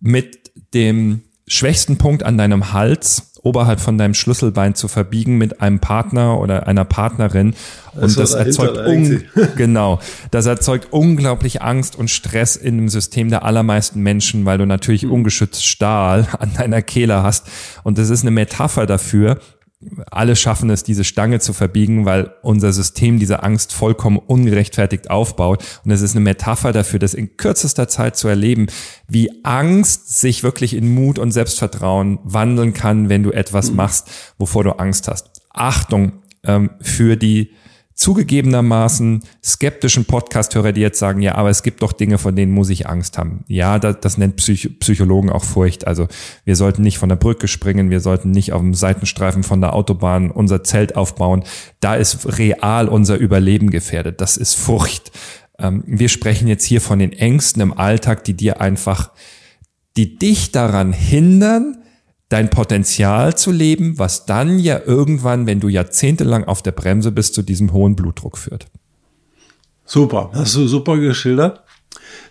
mit 0.00 0.50
dem 0.72 1.22
schwächsten 1.46 1.98
Punkt 1.98 2.22
an 2.22 2.38
deinem 2.38 2.72
Hals 2.72 3.32
oberhalb 3.42 3.80
von 3.80 3.98
deinem 3.98 4.14
Schlüsselbein 4.14 4.74
zu 4.74 4.88
verbiegen 4.88 5.38
mit 5.38 5.60
einem 5.60 5.78
Partner 5.78 6.40
oder 6.40 6.66
einer 6.66 6.84
Partnerin 6.84 7.54
und 7.94 8.02
das, 8.02 8.14
das 8.14 8.34
erzeugt 8.34 8.76
un 8.78 9.24
genau 9.56 10.00
das 10.30 10.46
erzeugt 10.46 10.88
unglaublich 10.90 11.62
Angst 11.62 11.96
und 11.96 12.10
Stress 12.10 12.56
in 12.56 12.76
dem 12.76 12.88
System 12.88 13.30
der 13.30 13.44
allermeisten 13.44 14.02
Menschen, 14.02 14.44
weil 14.44 14.58
du 14.58 14.66
natürlich 14.66 15.04
mhm. 15.04 15.12
ungeschützt 15.12 15.64
Stahl 15.64 16.26
an 16.38 16.52
deiner 16.54 16.82
Kehle 16.82 17.22
hast 17.22 17.46
und 17.84 17.96
das 17.96 18.10
ist 18.10 18.22
eine 18.22 18.32
Metapher 18.32 18.86
dafür, 18.86 19.38
alle 20.10 20.34
schaffen 20.34 20.70
es, 20.70 20.82
diese 20.82 21.04
Stange 21.04 21.38
zu 21.38 21.52
verbiegen, 21.52 22.04
weil 22.04 22.32
unser 22.42 22.72
System 22.72 23.20
diese 23.20 23.44
Angst 23.44 23.72
vollkommen 23.72 24.18
ungerechtfertigt 24.18 25.08
aufbaut. 25.08 25.64
Und 25.84 25.92
es 25.92 26.02
ist 26.02 26.16
eine 26.16 26.24
Metapher 26.24 26.72
dafür, 26.72 26.98
das 26.98 27.14
in 27.14 27.36
kürzester 27.36 27.86
Zeit 27.86 28.16
zu 28.16 28.26
erleben, 28.26 28.66
wie 29.06 29.44
Angst 29.44 30.18
sich 30.18 30.42
wirklich 30.42 30.74
in 30.74 30.92
Mut 30.94 31.18
und 31.18 31.30
Selbstvertrauen 31.30 32.18
wandeln 32.24 32.74
kann, 32.74 33.08
wenn 33.08 33.22
du 33.22 33.30
etwas 33.30 33.70
machst, 33.70 34.10
wovor 34.36 34.64
du 34.64 34.78
Angst 34.78 35.06
hast. 35.06 35.42
Achtung 35.50 36.22
ähm, 36.42 36.70
für 36.80 37.16
die 37.16 37.52
zugegebenermaßen 37.98 39.24
skeptischen 39.44 40.04
Podcast-Hörer, 40.04 40.70
die 40.70 40.80
jetzt 40.80 41.00
sagen, 41.00 41.20
ja, 41.20 41.34
aber 41.34 41.50
es 41.50 41.64
gibt 41.64 41.82
doch 41.82 41.92
Dinge, 41.92 42.16
von 42.18 42.36
denen 42.36 42.52
muss 42.52 42.70
ich 42.70 42.88
Angst 42.88 43.18
haben. 43.18 43.44
Ja, 43.48 43.80
das, 43.80 43.96
das 44.00 44.18
nennt 44.18 44.36
Psych 44.36 44.78
Psychologen 44.78 45.30
auch 45.30 45.42
Furcht. 45.42 45.84
Also 45.84 46.06
wir 46.44 46.54
sollten 46.54 46.82
nicht 46.82 46.98
von 46.98 47.08
der 47.08 47.16
Brücke 47.16 47.48
springen, 47.48 47.90
wir 47.90 47.98
sollten 47.98 48.30
nicht 48.30 48.52
auf 48.52 48.60
dem 48.60 48.72
Seitenstreifen 48.72 49.42
von 49.42 49.60
der 49.60 49.74
Autobahn 49.74 50.30
unser 50.30 50.62
Zelt 50.62 50.94
aufbauen. 50.94 51.42
Da 51.80 51.96
ist 51.96 52.38
real 52.38 52.86
unser 52.88 53.16
Überleben 53.16 53.70
gefährdet. 53.70 54.20
Das 54.20 54.36
ist 54.36 54.54
Furcht. 54.54 55.10
Ähm, 55.58 55.82
wir 55.84 56.08
sprechen 56.08 56.46
jetzt 56.46 56.64
hier 56.64 56.80
von 56.80 57.00
den 57.00 57.12
Ängsten 57.12 57.60
im 57.60 57.76
Alltag, 57.76 58.22
die 58.22 58.34
dir 58.34 58.60
einfach, 58.60 59.10
die 59.96 60.16
dich 60.16 60.52
daran 60.52 60.92
hindern, 60.92 61.78
dein 62.28 62.50
Potenzial 62.50 63.36
zu 63.36 63.50
leben, 63.50 63.98
was 63.98 64.26
dann 64.26 64.58
ja 64.58 64.80
irgendwann, 64.84 65.46
wenn 65.46 65.60
du 65.60 65.68
jahrzehntelang 65.68 66.44
auf 66.44 66.62
der 66.62 66.72
Bremse 66.72 67.10
bist, 67.10 67.34
zu 67.34 67.42
diesem 67.42 67.72
hohen 67.72 67.96
Blutdruck 67.96 68.36
führt. 68.36 68.66
Super, 69.84 70.30
hast 70.34 70.54
du 70.54 70.68
super 70.68 70.98
geschildert. 70.98 71.62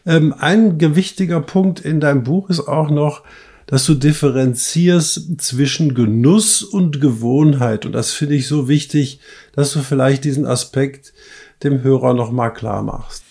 Ähm, 0.05 0.33
ein 0.37 0.77
gewichtiger 0.77 1.41
Punkt 1.41 1.79
in 1.79 1.99
deinem 1.99 2.23
Buch 2.23 2.49
ist 2.49 2.67
auch 2.67 2.91
noch, 2.91 3.23
dass 3.65 3.85
du 3.85 3.95
differenzierst 3.95 5.41
zwischen 5.41 5.93
Genuss 5.93 6.63
und 6.63 7.01
Gewohnheit. 7.01 7.85
Und 7.85 7.91
das 7.91 8.13
finde 8.13 8.35
ich 8.35 8.47
so 8.47 8.69
wichtig, 8.69 9.19
dass 9.53 9.73
du 9.73 9.81
vielleicht 9.81 10.23
diesen 10.23 10.45
Aspekt 10.45 11.13
dem 11.63 11.81
Hörer 11.81 12.13
nochmal 12.13 12.53
klar 12.53 12.83
machst. 12.83 13.23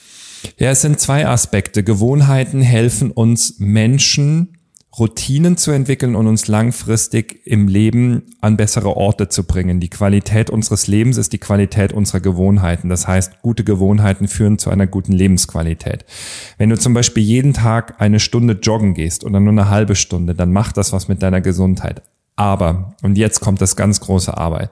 Ja, 0.59 0.71
es 0.71 0.83
sind 0.83 1.01
zwei 1.01 1.27
Aspekte. 1.27 1.83
Gewohnheiten 1.83 2.61
helfen 2.61 3.11
uns 3.11 3.59
Menschen 3.59 4.56
Routinen 4.99 5.59
zu 5.59 5.73
entwickeln 5.73 6.17
und 6.17 6.27
uns 6.27 6.49
langfristig 6.49 7.41
im 7.45 7.69
Leben 7.69 8.23
an 8.41 8.57
bessere 8.57 8.97
Orte 8.97 9.29
zu 9.29 9.45
bringen. 9.45 9.79
Die 9.79 9.91
Qualität 9.91 10.49
unseres 10.49 10.87
Lebens 10.87 11.19
ist 11.19 11.35
die 11.35 11.39
Qualität 11.39 11.93
unserer 11.93 12.21
Gewohnheiten. 12.21 12.89
Das 12.89 13.07
heißt, 13.07 13.43
gute 13.43 13.63
Gewohnheiten 13.63 14.27
führen 14.27 14.59
zu 14.59 14.71
einer 14.71 14.87
guten 14.87 15.13
Lebensqualität. 15.13 16.07
Wenn 16.57 16.71
du 16.71 16.79
zum 16.79 16.95
Beispiel 16.95 17.23
jeden 17.23 17.53
Tag 17.53 18.01
eine 18.01 18.21
Stunde 18.21 18.55
joggen 18.55 18.95
gehst 18.95 19.25
oder 19.25 19.39
nur 19.39 19.53
eine 19.53 19.69
halbe 19.69 19.97
Stunde, 19.97 20.35
dann 20.35 20.53
macht 20.53 20.79
das 20.79 20.95
was 20.95 21.09
mit 21.09 21.23
deiner 21.23 21.43
Gesundheit. 21.43 22.03
Aber, 22.37 22.95
und 23.03 23.17
jetzt 23.19 23.41
kommt 23.41 23.61
das 23.61 23.77
ganz 23.77 24.01
große 24.01 24.37
Aber, 24.37 24.71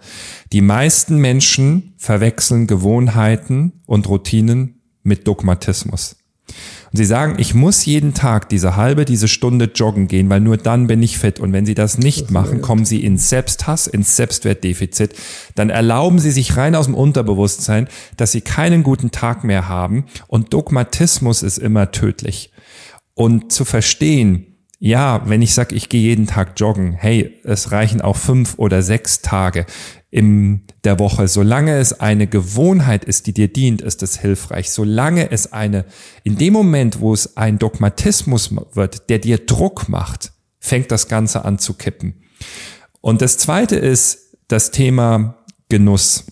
die 0.52 0.60
meisten 0.60 1.18
Menschen 1.18 1.94
verwechseln 1.96 2.66
Gewohnheiten 2.66 3.80
und 3.86 4.08
Routinen 4.08 4.80
mit 5.02 5.26
Dogmatismus. 5.26 6.16
Und 6.46 6.98
sie 6.98 7.04
sagen, 7.04 7.34
ich 7.38 7.54
muss 7.54 7.84
jeden 7.84 8.14
Tag 8.14 8.48
diese 8.48 8.76
halbe, 8.76 9.04
diese 9.04 9.26
Stunde 9.28 9.70
joggen 9.74 10.06
gehen, 10.06 10.28
weil 10.30 10.40
nur 10.40 10.56
dann 10.56 10.86
bin 10.86 11.02
ich 11.02 11.18
fit. 11.18 11.40
Und 11.40 11.52
wenn 11.52 11.66
sie 11.66 11.74
das 11.74 11.98
nicht 11.98 12.24
das 12.24 12.30
machen, 12.30 12.60
kommen 12.60 12.84
sie 12.84 13.04
ins 13.04 13.28
Selbsthass, 13.28 13.86
ins 13.86 14.16
Selbstwertdefizit. 14.16 15.14
Dann 15.54 15.70
erlauben 15.70 16.18
sie 16.18 16.30
sich 16.30 16.56
rein 16.56 16.74
aus 16.74 16.86
dem 16.86 16.94
Unterbewusstsein, 16.94 17.88
dass 18.16 18.32
sie 18.32 18.42
keinen 18.42 18.82
guten 18.82 19.10
Tag 19.10 19.42
mehr 19.42 19.68
haben. 19.68 20.04
Und 20.28 20.52
Dogmatismus 20.52 21.42
ist 21.42 21.58
immer 21.58 21.90
tödlich. 21.90 22.52
Und 23.14 23.52
zu 23.52 23.64
verstehen, 23.64 24.54
ja, 24.78 25.22
wenn 25.26 25.40
ich 25.40 25.54
sage, 25.54 25.74
ich 25.74 25.88
gehe 25.88 26.02
jeden 26.02 26.26
Tag 26.26 26.52
joggen, 26.60 26.92
hey, 26.92 27.40
es 27.44 27.72
reichen 27.72 28.02
auch 28.02 28.16
fünf 28.16 28.54
oder 28.58 28.82
sechs 28.82 29.22
Tage 29.22 29.66
in 30.14 30.60
der 30.84 31.00
Woche. 31.00 31.26
Solange 31.26 31.76
es 31.76 31.98
eine 31.98 32.28
Gewohnheit 32.28 33.04
ist, 33.04 33.26
die 33.26 33.32
dir 33.32 33.48
dient, 33.48 33.82
ist 33.82 34.00
es 34.04 34.20
hilfreich. 34.20 34.70
Solange 34.70 35.32
es 35.32 35.52
eine, 35.52 35.86
in 36.22 36.38
dem 36.38 36.52
Moment, 36.52 37.00
wo 37.00 37.12
es 37.12 37.36
ein 37.36 37.58
Dogmatismus 37.58 38.54
wird, 38.74 39.10
der 39.10 39.18
dir 39.18 39.38
Druck 39.38 39.88
macht, 39.88 40.32
fängt 40.60 40.92
das 40.92 41.08
Ganze 41.08 41.44
an 41.44 41.58
zu 41.58 41.74
kippen. 41.74 42.22
Und 43.00 43.22
das 43.22 43.38
zweite 43.38 43.74
ist 43.74 44.36
das 44.46 44.70
Thema 44.70 45.44
Genuss. 45.68 46.26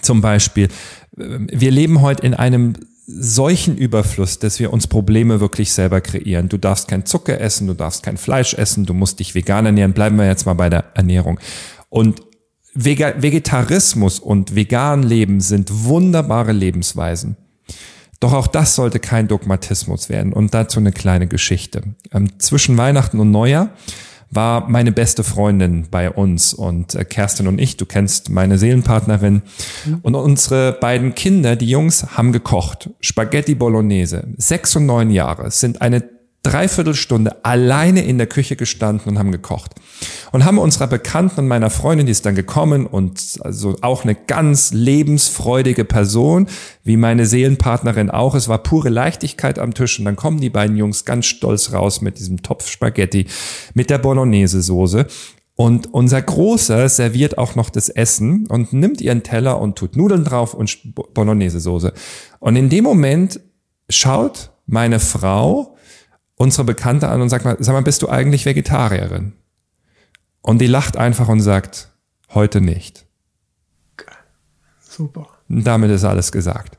Zum 0.00 0.20
Beispiel, 0.20 0.68
wir 1.16 1.72
leben 1.72 2.00
heute 2.00 2.24
in 2.24 2.34
einem 2.34 2.74
solchen 3.08 3.76
Überfluss, 3.76 4.38
dass 4.38 4.60
wir 4.60 4.72
uns 4.72 4.86
Probleme 4.86 5.40
wirklich 5.40 5.72
selber 5.72 6.00
kreieren. 6.00 6.48
Du 6.48 6.58
darfst 6.58 6.86
kein 6.86 7.04
Zucker 7.04 7.40
essen, 7.40 7.66
du 7.66 7.74
darfst 7.74 8.04
kein 8.04 8.18
Fleisch 8.18 8.54
essen, 8.54 8.86
du 8.86 8.94
musst 8.94 9.18
dich 9.18 9.34
vegan 9.34 9.66
ernähren. 9.66 9.94
Bleiben 9.94 10.16
wir 10.16 10.26
jetzt 10.26 10.46
mal 10.46 10.54
bei 10.54 10.70
der 10.70 10.92
Ernährung. 10.94 11.40
Und 11.88 12.27
Vegetarismus 12.84 14.20
und 14.20 14.54
vegan 14.54 15.02
Leben 15.02 15.40
sind 15.40 15.84
wunderbare 15.84 16.52
Lebensweisen. 16.52 17.36
Doch 18.20 18.32
auch 18.32 18.46
das 18.46 18.74
sollte 18.74 18.98
kein 18.98 19.28
Dogmatismus 19.28 20.08
werden. 20.08 20.32
Und 20.32 20.54
dazu 20.54 20.80
eine 20.80 20.92
kleine 20.92 21.28
Geschichte. 21.28 21.82
Ähm, 22.12 22.38
zwischen 22.38 22.76
Weihnachten 22.76 23.20
und 23.20 23.30
Neujahr 23.30 23.70
war 24.30 24.68
meine 24.68 24.92
beste 24.92 25.24
Freundin 25.24 25.86
bei 25.90 26.10
uns 26.10 26.52
und 26.52 26.94
äh, 26.94 27.04
Kerstin 27.04 27.46
und 27.48 27.60
ich, 27.60 27.76
du 27.76 27.86
kennst 27.86 28.28
meine 28.28 28.58
Seelenpartnerin. 28.58 29.42
Mhm. 29.86 29.98
Und 30.02 30.14
unsere 30.14 30.72
beiden 30.72 31.14
Kinder, 31.14 31.56
die 31.56 31.68
Jungs, 31.68 32.16
haben 32.16 32.32
gekocht. 32.32 32.90
Spaghetti 33.00 33.54
Bolognese. 33.54 34.28
Sechs 34.36 34.74
und 34.76 34.86
neun 34.86 35.10
Jahre 35.10 35.50
sind 35.50 35.80
eine 35.80 36.17
Dreiviertelstunde 36.42 37.44
alleine 37.44 38.04
in 38.04 38.16
der 38.16 38.28
Küche 38.28 38.54
gestanden 38.56 39.10
und 39.10 39.18
haben 39.18 39.32
gekocht. 39.32 39.72
Und 40.30 40.44
haben 40.44 40.58
unserer 40.58 40.86
Bekannten 40.86 41.40
und 41.40 41.48
meiner 41.48 41.68
Freundin, 41.68 42.06
die 42.06 42.12
ist 42.12 42.24
dann 42.24 42.36
gekommen 42.36 42.86
und 42.86 43.38
also 43.42 43.76
auch 43.82 44.04
eine 44.04 44.14
ganz 44.14 44.72
lebensfreudige 44.72 45.84
Person, 45.84 46.48
wie 46.84 46.96
meine 46.96 47.26
Seelenpartnerin 47.26 48.10
auch. 48.10 48.34
Es 48.34 48.48
war 48.48 48.58
pure 48.58 48.88
Leichtigkeit 48.88 49.58
am 49.58 49.74
Tisch 49.74 49.98
und 49.98 50.04
dann 50.04 50.16
kommen 50.16 50.40
die 50.40 50.50
beiden 50.50 50.76
Jungs 50.76 51.04
ganz 51.04 51.26
stolz 51.26 51.72
raus 51.72 52.00
mit 52.00 52.18
diesem 52.18 52.42
Topf 52.42 52.68
Spaghetti, 52.68 53.26
mit 53.74 53.90
der 53.90 53.98
Bolognese-Soße. 53.98 55.06
Und 55.56 55.92
unser 55.92 56.22
Großer 56.22 56.88
serviert 56.88 57.36
auch 57.36 57.56
noch 57.56 57.68
das 57.68 57.88
Essen 57.88 58.46
und 58.46 58.72
nimmt 58.72 59.00
ihren 59.00 59.24
Teller 59.24 59.60
und 59.60 59.76
tut 59.76 59.96
Nudeln 59.96 60.22
drauf 60.22 60.54
und 60.54 60.94
Bolognese-Soße. 61.14 61.92
Und 62.38 62.54
in 62.54 62.68
dem 62.68 62.84
Moment 62.84 63.40
schaut 63.88 64.52
meine 64.66 65.00
Frau 65.00 65.76
unsere 66.38 66.64
Bekannte 66.64 67.08
an 67.08 67.20
und 67.20 67.28
sagt 67.28 67.44
mal, 67.44 67.56
sag 67.60 67.74
mal, 67.74 67.82
bist 67.82 68.02
du 68.02 68.08
eigentlich 68.08 68.46
Vegetarierin? 68.46 69.34
Und 70.40 70.60
die 70.60 70.66
lacht 70.66 70.96
einfach 70.96 71.28
und 71.28 71.40
sagt, 71.40 71.90
heute 72.32 72.60
nicht. 72.60 73.04
Super. 74.80 75.28
Und 75.48 75.64
damit 75.64 75.90
ist 75.90 76.04
alles 76.04 76.32
gesagt. 76.32 76.78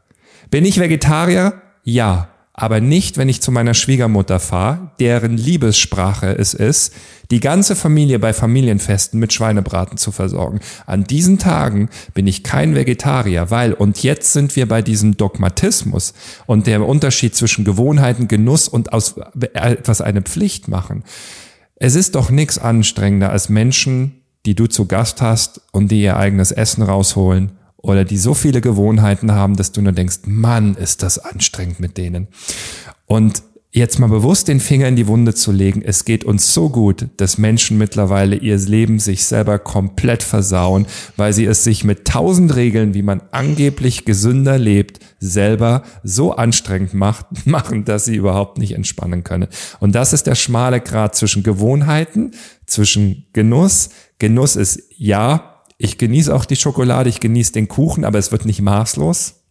Bin 0.50 0.66
ich 0.66 0.80
Vegetarier? 0.80 1.62
Ja 1.84 2.30
aber 2.60 2.82
nicht, 2.82 3.18
wenn 3.18 3.30
ich 3.30 3.42
zu 3.42 3.54
meiner 3.54 3.74
Schwiegermutter 3.74 4.38
fahre, 4.38 4.92
deren 5.00 5.38
Liebessprache 5.38 6.38
es 6.38 6.54
ist, 6.54 6.94
die 7.32 7.40
ganze 7.40 7.74
Familie 7.74 8.20
bei 8.20 8.34
Familienfesten 8.34 9.18
mit 9.18 9.32
Schweinebraten 9.32 9.98
zu 9.98 10.12
versorgen. 10.12 10.60
An 10.86 11.06
diesen 11.06 11.40
Tagen 11.40 11.88
bin 12.14 12.28
ich 12.28 12.44
kein 12.44 12.76
Vegetarier, 12.76 13.50
weil, 13.50 13.72
und 13.72 14.04
jetzt 14.04 14.34
sind 14.34 14.58
wir 14.58 14.68
bei 14.68 14.82
diesem 14.82 15.16
Dogmatismus 15.16 16.14
und 16.48 16.68
der 16.68 16.86
Unterschied 16.86 17.34
zwischen 17.34 17.64
Gewohnheiten, 17.64 18.28
Genuss 18.28 18.68
und 18.68 18.92
aus 18.92 19.16
etwas 19.54 20.02
eine 20.02 20.22
Pflicht 20.22 20.68
machen. 20.68 21.06
Es 21.78 21.96
ist 21.96 22.16
doch 22.16 22.30
nichts 22.30 22.60
anstrengender 22.60 23.30
als 23.32 23.48
Menschen, 23.48 24.22
die 24.46 24.56
du 24.56 24.68
zu 24.68 24.86
Gast 24.86 25.22
hast 25.22 25.62
und 25.72 25.92
die 25.92 26.02
ihr 26.02 26.18
eigenes 26.18 26.52
Essen 26.52 26.84
rausholen 26.84 27.52
oder 27.82 28.06
die 28.06 28.18
so 28.18 28.34
viele 28.34 28.62
Gewohnheiten 28.62 29.32
haben, 29.32 29.56
dass 29.56 29.72
du 29.72 29.82
nur 29.82 29.94
denkst, 29.94 30.20
Mann, 30.26 30.76
ist 30.76 31.04
das 31.04 31.20
anstrengend 31.20 31.80
mit 31.80 31.98
denen. 31.98 32.28
Und 33.06 33.44
jetzt 33.72 34.00
mal 34.00 34.10
bewusst 34.10 34.48
den 34.48 34.60
Finger 34.60 34.88
in 34.88 34.96
die 34.96 35.08
Wunde 35.08 35.36
zu 35.36 35.52
legen, 35.52 35.84
es 35.84 36.04
geht 36.04 36.24
uns 36.24 36.54
so 36.54 36.70
gut, 36.70 37.08
dass 37.18 37.38
Menschen 37.38 37.78
mittlerweile 37.78 38.36
ihr 38.36 38.58
Leben 38.58 39.00
sich 39.00 39.26
selber 39.26 39.60
komplett 39.60 40.24
versauen, 40.24 40.88
weil 41.18 41.34
sie 41.34 41.46
es 41.46 41.64
sich 41.64 41.84
mit 41.84 42.06
tausend 42.06 42.56
Regeln, 42.56 42.96
wie 42.96 43.04
man 43.04 43.22
angeblich 43.32 44.06
gesünder 44.06 44.58
lebt, 44.58 45.00
selber 45.20 45.84
so 46.04 46.34
anstrengend 46.34 46.96
macht, 46.96 47.28
machen, 47.46 47.86
dass 47.86 48.06
sie 48.06 48.16
überhaupt 48.16 48.58
nicht 48.58 48.74
entspannen 48.74 49.24
können. 49.24 49.48
Und 49.80 49.94
das 49.94 50.14
ist 50.14 50.26
der 50.26 50.36
schmale 50.36 50.82
Grad 50.82 51.16
zwischen 51.16 51.44
Gewohnheiten, 51.44 52.32
zwischen 52.66 53.28
Genuss. 53.34 53.90
Genuss 54.18 54.56
ist 54.56 54.82
ja, 54.98 55.59
ich 55.80 55.98
genieße 55.98 56.36
auch 56.36 56.46
die 56.46 56.58
Schokolade, 56.58 57.10
ich 57.10 57.22
genieße 57.22 57.54
den 57.54 57.70
Kuchen, 57.70 58.04
aber 58.04 58.20
es 58.20 58.32
wird 58.32 58.46
nicht 58.46 58.62
maßlos. 58.62 59.42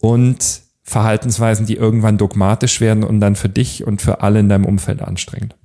Und 0.00 0.62
Verhaltensweisen, 0.82 1.66
die 1.66 1.76
irgendwann 1.76 2.16
dogmatisch 2.16 2.80
werden 2.80 3.04
und 3.04 3.20
dann 3.20 3.36
für 3.36 3.48
dich 3.48 3.86
und 3.86 4.00
für 4.00 4.22
alle 4.22 4.40
in 4.40 4.48
deinem 4.48 4.64
Umfeld 4.64 5.02
anstrengend. 5.02 5.56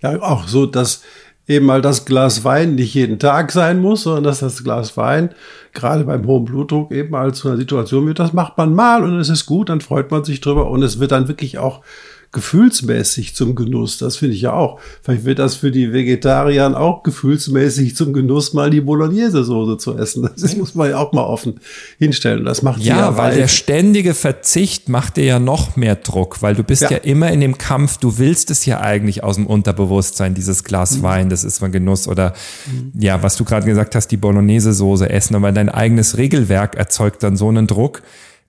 Ja, 0.00 0.20
auch 0.20 0.48
so, 0.48 0.66
dass 0.66 1.02
eben 1.46 1.66
mal 1.66 1.82
das 1.82 2.06
Glas 2.06 2.44
Wein 2.44 2.74
nicht 2.74 2.94
jeden 2.94 3.18
Tag 3.18 3.52
sein 3.52 3.78
muss, 3.78 4.02
sondern 4.02 4.24
dass 4.24 4.40
das 4.40 4.64
Glas 4.64 4.96
Wein 4.96 5.30
gerade 5.72 6.04
beim 6.04 6.26
hohen 6.26 6.46
Blutdruck 6.46 6.90
eben 6.92 7.10
mal 7.10 7.34
zu 7.34 7.48
einer 7.48 7.58
Situation 7.58 8.06
wird, 8.06 8.18
das 8.18 8.32
macht 8.32 8.56
man 8.56 8.74
mal 8.74 9.04
und 9.04 9.18
es 9.20 9.28
ist 9.28 9.46
gut, 9.46 9.68
dann 9.68 9.82
freut 9.82 10.10
man 10.10 10.24
sich 10.24 10.40
drüber 10.40 10.70
und 10.70 10.82
es 10.82 10.98
wird 10.98 11.12
dann 11.12 11.28
wirklich 11.28 11.58
auch 11.58 11.82
gefühlsmäßig 12.32 13.34
zum 13.34 13.54
Genuss. 13.54 13.98
Das 13.98 14.16
finde 14.16 14.34
ich 14.34 14.42
ja 14.42 14.52
auch. 14.52 14.78
Vielleicht 15.02 15.24
wird 15.24 15.38
das 15.38 15.54
für 15.54 15.70
die 15.70 15.92
Vegetarier 15.92 16.78
auch 16.78 17.02
gefühlsmäßig 17.02 17.96
zum 17.96 18.12
Genuss, 18.12 18.52
mal 18.52 18.70
die 18.70 18.80
Bolognese-Soße 18.80 19.78
zu 19.78 19.96
essen. 19.96 20.28
Das 20.36 20.56
muss 20.56 20.74
man 20.74 20.90
ja 20.90 20.98
auch 20.98 21.12
mal 21.12 21.22
offen 21.22 21.60
hinstellen. 21.98 22.44
Das 22.44 22.62
macht 22.62 22.82
ja, 22.82 22.98
ja 22.98 23.16
weil 23.16 23.36
der 23.36 23.48
ständige 23.48 24.14
Verzicht 24.14 24.88
macht 24.88 25.16
dir 25.16 25.24
ja 25.24 25.38
noch 25.38 25.76
mehr 25.76 25.96
Druck, 25.96 26.42
weil 26.42 26.54
du 26.54 26.62
bist 26.62 26.82
ja. 26.82 26.90
ja. 26.90 26.98
immer 26.98 27.30
in 27.30 27.40
dem 27.40 27.58
Kampf. 27.58 27.98
Du 27.98 28.18
willst 28.18 28.50
es 28.50 28.66
ja 28.66 28.80
eigentlich 28.80 29.24
aus 29.24 29.36
dem 29.36 29.46
Unterbewusstsein, 29.46 30.34
dieses 30.34 30.64
Glas 30.64 30.98
mhm. 30.98 31.02
Wein, 31.02 31.30
das 31.30 31.44
ist 31.44 31.60
mal 31.60 31.70
Genuss 31.70 32.06
oder 32.06 32.34
mhm. 32.66 32.92
ja, 33.00 33.22
was 33.22 33.36
du 33.36 33.44
gerade 33.44 33.66
gesagt 33.66 33.94
hast, 33.94 34.08
die 34.08 34.16
Bolognese-Soße 34.16 35.08
essen. 35.08 35.36
Aber 35.36 35.52
dein 35.52 35.68
eigenes 35.68 36.16
Regelwerk 36.16 36.74
erzeugt 36.76 37.22
dann 37.22 37.36
so 37.36 37.48
einen 37.48 37.66
Druck, 37.66 38.02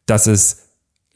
dass 0.05 0.27
es 0.27 0.66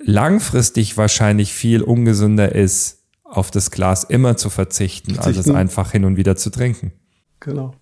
langfristig 0.04 0.98
wahrscheinlich 0.98 1.54
viel 1.54 1.82
ungesünder 1.82 2.54
ist, 2.54 3.00
auf 3.24 3.52
das 3.52 3.72
Glas 3.72 4.04
immer 4.04 4.38
zu 4.38 4.50
verzichten, 4.50 5.16
verzichten. 5.16 5.38
als 5.40 5.48
es 5.48 5.54
einfach 5.54 5.92
hin 5.92 6.06
und 6.06 6.18
wieder 6.18 6.36
zu 6.36 6.50
trinken. 6.50 6.92
Genau. 7.40 7.74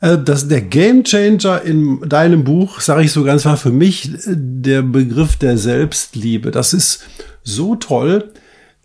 Äh, 0.00 0.18
das, 0.18 0.48
der 0.48 0.62
Game 0.62 1.04
Changer 1.04 1.62
in 1.62 2.00
deinem 2.08 2.44
Buch, 2.44 2.80
sage 2.80 3.04
ich 3.04 3.12
so 3.12 3.22
ganz 3.24 3.44
war 3.44 3.56
für 3.56 3.72
mich 3.72 4.12
äh, 4.26 4.34
der 4.36 4.82
Begriff 4.82 5.36
der 5.36 5.58
Selbstliebe. 5.58 6.50
Das 6.50 6.72
ist 6.72 7.04
so 7.42 7.76
toll 7.76 8.32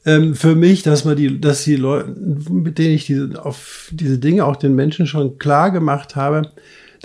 ähm, 0.05 0.35
für 0.35 0.55
mich, 0.55 0.83
dass 0.83 1.05
man 1.05 1.15
die, 1.15 1.39
dass 1.41 1.63
die 1.63 1.75
Leute, 1.75 2.09
mit 2.49 2.77
denen 2.77 2.93
ich 2.93 3.05
diese, 3.05 3.43
auf 3.43 3.89
diese 3.91 4.19
Dinge 4.19 4.45
auch 4.45 4.55
den 4.55 4.75
Menschen 4.75 5.07
schon 5.07 5.39
klar 5.39 5.71
gemacht 5.71 6.15
habe, 6.15 6.51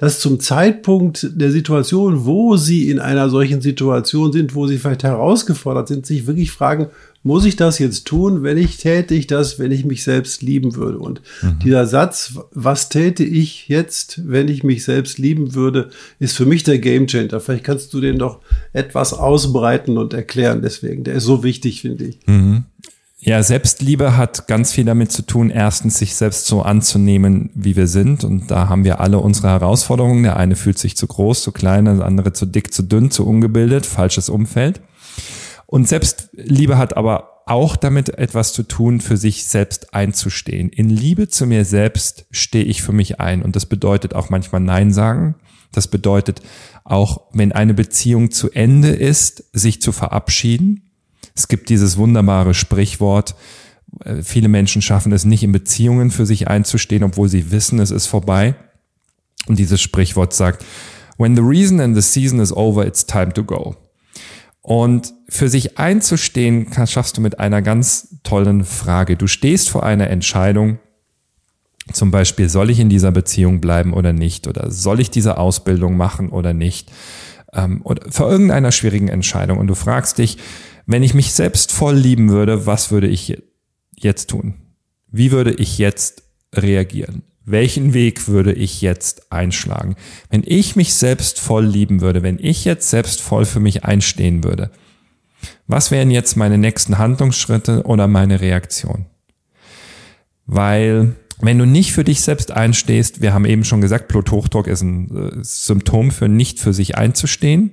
dass 0.01 0.19
zum 0.19 0.41
Zeitpunkt 0.41 1.29
der 1.35 1.51
Situation, 1.51 2.25
wo 2.25 2.57
sie 2.57 2.89
in 2.89 2.99
einer 2.99 3.29
solchen 3.29 3.61
Situation 3.61 4.33
sind, 4.33 4.55
wo 4.55 4.67
sie 4.67 4.79
vielleicht 4.79 5.03
herausgefordert 5.03 5.89
sind, 5.89 6.07
sich 6.07 6.27
wirklich 6.27 6.51
fragen, 6.51 6.87
muss 7.23 7.45
ich 7.45 7.57
das 7.57 7.79
jetzt 7.79 8.07
tun? 8.07 8.43
Wenn 8.43 8.57
ich 8.57 8.79
täte 8.79 9.15
ich 9.15 9.27
das, 9.27 9.59
wenn 9.59 9.71
ich 9.71 9.85
mich 9.85 10.03
selbst 10.03 10.41
lieben 10.41 10.75
würde. 10.75 10.99
Und 10.99 11.21
mhm. 11.43 11.59
dieser 11.63 11.87
Satz, 11.87 12.33
was 12.51 12.89
täte 12.89 13.25
ich 13.25 13.69
jetzt, 13.69 14.23
wenn 14.27 14.49
ich 14.49 14.65
mich 14.65 14.85
selbst 14.85 15.19
lieben 15.19 15.55
würde, 15.55 15.91
ist 16.19 16.35
für 16.35 16.47
mich 16.47 16.63
der 16.63 16.79
Gamechanger. 16.79 17.39
Vielleicht 17.39 17.65
kannst 17.65 17.93
du 17.93 18.01
den 18.01 18.19
doch 18.19 18.41
etwas 18.73 19.13
ausbreiten 19.13 19.99
und 19.99 20.15
erklären. 20.15 20.63
Deswegen, 20.63 21.05
der 21.05 21.17
ist 21.17 21.25
so 21.25 21.43
wichtig, 21.43 21.83
finde 21.83 22.05
ich. 22.05 22.19
Mhm. 22.27 22.65
Ja, 23.23 23.43
Selbstliebe 23.43 24.17
hat 24.17 24.49
ganz 24.49 24.73
viel 24.73 24.87
damit 24.87 25.13
zu 25.13 25.21
tun, 25.21 25.51
erstens 25.51 25.99
sich 25.99 26.15
selbst 26.15 26.47
so 26.47 26.63
anzunehmen, 26.63 27.51
wie 27.55 27.77
wir 27.77 27.87
sind. 27.87 28.25
Und 28.25 28.51
da 28.51 28.71
haben 28.71 28.83
wir 28.83 28.99
alle 28.99 29.19
unsere 29.19 29.49
Herausforderungen. 29.49 30.23
Der 30.23 30.39
eine 30.39 30.57
fühlt 30.57 30.79
sich 30.79 30.97
zu 30.97 31.07
groß, 31.07 31.43
zu 31.43 31.53
klein, 31.53 31.85
der 31.85 32.03
andere 32.03 32.33
zu 32.33 32.47
dick, 32.47 32.73
zu 32.73 32.83
dünn, 32.83 33.11
zu 33.11 33.27
ungebildet, 33.27 33.85
falsches 33.85 34.31
Umfeld. 34.31 34.81
Und 35.67 35.87
Selbstliebe 35.87 36.79
hat 36.79 36.97
aber 36.97 37.43
auch 37.45 37.77
damit 37.77 38.09
etwas 38.19 38.55
zu 38.55 38.63
tun, 38.63 39.03
für 39.03 39.19
sich 39.19 39.45
selbst 39.45 39.93
einzustehen. 39.93 40.71
In 40.71 40.89
Liebe 40.89 41.29
zu 41.29 41.47
mir 41.47 41.67
selbst 41.67 42.25
stehe 42.31 42.65
ich 42.65 42.83
für 42.83 42.93
mich 42.93 43.21
ein. 43.21 43.43
Und 43.43 43.55
das 43.55 43.67
bedeutet 43.67 44.15
auch 44.15 44.31
manchmal 44.31 44.63
Nein 44.63 44.95
sagen. 44.95 45.35
Das 45.73 45.89
bedeutet 45.89 46.41
auch, 46.85 47.21
wenn 47.35 47.53
eine 47.53 47.75
Beziehung 47.75 48.31
zu 48.31 48.51
Ende 48.51 48.89
ist, 48.89 49.45
sich 49.53 49.83
zu 49.83 49.93
verabschieden 49.93 50.90
es 51.35 51.49
gibt 51.49 51.69
dieses 51.69 51.97
wunderbare 51.97 52.55
Sprichwort, 52.55 53.35
äh, 54.05 54.23
viele 54.23 54.49
Menschen 54.49 54.83
schaffen 54.83 55.13
es 55.13 55.25
nicht 55.25 55.43
in 55.43 55.53
Beziehungen 55.53 56.11
für 56.11 56.27
sich 56.27 56.49
einzustehen, 56.49 57.03
obwohl 57.03 57.29
sie 57.29 57.51
wissen, 57.51 57.79
es 57.79 57.91
ist 57.91 58.07
vorbei. 58.07 58.55
Und 59.47 59.59
dieses 59.59 59.81
Sprichwort 59.81 60.33
sagt, 60.33 60.65
when 61.19 61.35
the 61.35 61.43
reason 61.43 61.81
and 61.81 61.95
the 61.95 62.03
season 62.03 62.41
is 62.41 62.53
over, 62.53 62.87
it's 62.87 63.07
time 63.07 63.33
to 63.33 63.45
go. 63.45 63.77
Und 64.63 65.15
für 65.29 65.49
sich 65.49 65.79
einzustehen, 65.79 66.67
schaffst 66.87 67.17
du 67.17 67.21
mit 67.21 67.41
einer 67.41 67.63
ganz 67.63 68.17
tollen 68.23 68.65
Frage. 68.65 69.17
Du 69.17 69.27
stehst 69.27 69.71
vor 69.71 69.85
einer 69.85 70.09
Entscheidung, 70.09 70.79
zum 71.93 72.11
Beispiel, 72.11 72.49
soll 72.49 72.71
ich 72.71 72.79
in 72.79 72.89
dieser 72.89 73.11
Beziehung 73.11 73.61
bleiben 73.61 73.95
oder 73.95 74.13
nicht? 74.13 74.47
Oder 74.47 74.71
soll 74.71 75.01
ich 75.01 75.11
diese 75.11 75.39
Ausbildung 75.39 75.97
machen 75.97 76.29
oder 76.29 76.53
nicht? 76.53 76.93
Ähm, 77.53 77.81
oder 77.83 78.11
vor 78.13 78.31
irgendeiner 78.31 78.71
schwierigen 78.71 79.09
Entscheidung. 79.09 79.59
Und 79.59 79.67
du 79.67 79.75
fragst 79.75 80.19
dich, 80.19 80.39
wenn 80.87 81.03
ich 81.03 81.15
mich 81.15 81.33
selbst 81.33 81.73
voll 81.73 81.97
lieben 81.97 82.31
würde, 82.31 82.67
was 82.67 82.91
würde 82.91 83.09
ich 83.09 83.43
jetzt 83.97 84.31
tun? 84.31 84.55
Wie 85.11 85.33
würde 85.33 85.53
ich 85.53 85.79
jetzt 85.79 86.23
reagieren? 86.55 87.23
Welchen 87.45 87.95
Weg 87.95 88.29
würde 88.29 88.53
ich 88.53 88.81
jetzt 88.81 89.33
einschlagen? 89.33 89.97
Wenn 90.29 90.43
ich 90.45 90.77
mich 90.77 90.95
selbst 90.95 91.41
voll 91.41 91.67
lieben 91.67 92.01
würde, 92.01 92.23
wenn 92.23 92.39
ich 92.39 92.65
jetzt 92.65 92.91
selbst 92.91 93.21
voll 93.21 93.45
für 93.45 93.61
mich 93.61 93.85
einstehen 93.85 94.45
würde, 94.45 94.71
was 95.67 95.91
wären 95.91 96.11
jetzt 96.11 96.37
meine 96.37 96.59
nächsten 96.59 96.99
Handlungsschritte 96.99 97.85
oder 97.85 98.07
meine 98.07 98.41
Reaktion? 98.41 99.07
Weil 100.47 101.17
wenn 101.41 101.59
du 101.59 101.65
nicht 101.65 101.93
für 101.93 102.05
dich 102.05 102.21
selbst 102.21 102.51
einstehst, 102.51 103.23
wir 103.23 103.33
haben 103.33 103.45
eben 103.45 103.65
schon 103.65 103.81
gesagt, 103.81 104.09
Bluthochdruck 104.09 104.67
ist 104.67 104.83
ein 104.83 105.41
äh, 105.41 105.45
Symptom 105.45 106.11
für 106.11 106.29
nicht 106.29 106.61
für 106.61 106.75
sich 106.75 106.99
einzustehen. 106.99 107.73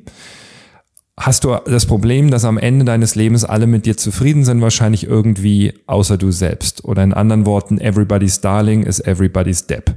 Hast 1.19 1.43
du 1.43 1.55
das 1.65 1.85
Problem, 1.85 2.29
dass 2.29 2.45
am 2.45 2.57
Ende 2.57 2.85
deines 2.85 3.15
Lebens 3.15 3.43
alle 3.43 3.67
mit 3.67 3.85
dir 3.85 3.97
zufrieden 3.97 4.45
sind, 4.45 4.61
wahrscheinlich 4.61 5.05
irgendwie 5.05 5.73
außer 5.87 6.17
du 6.17 6.31
selbst. 6.31 6.85
Oder 6.85 7.03
in 7.03 7.13
anderen 7.13 7.45
Worten, 7.45 7.79
everybody's 7.79 8.39
darling 8.39 8.83
is 8.83 8.99
everybody's 8.99 9.65
depp. 9.65 9.95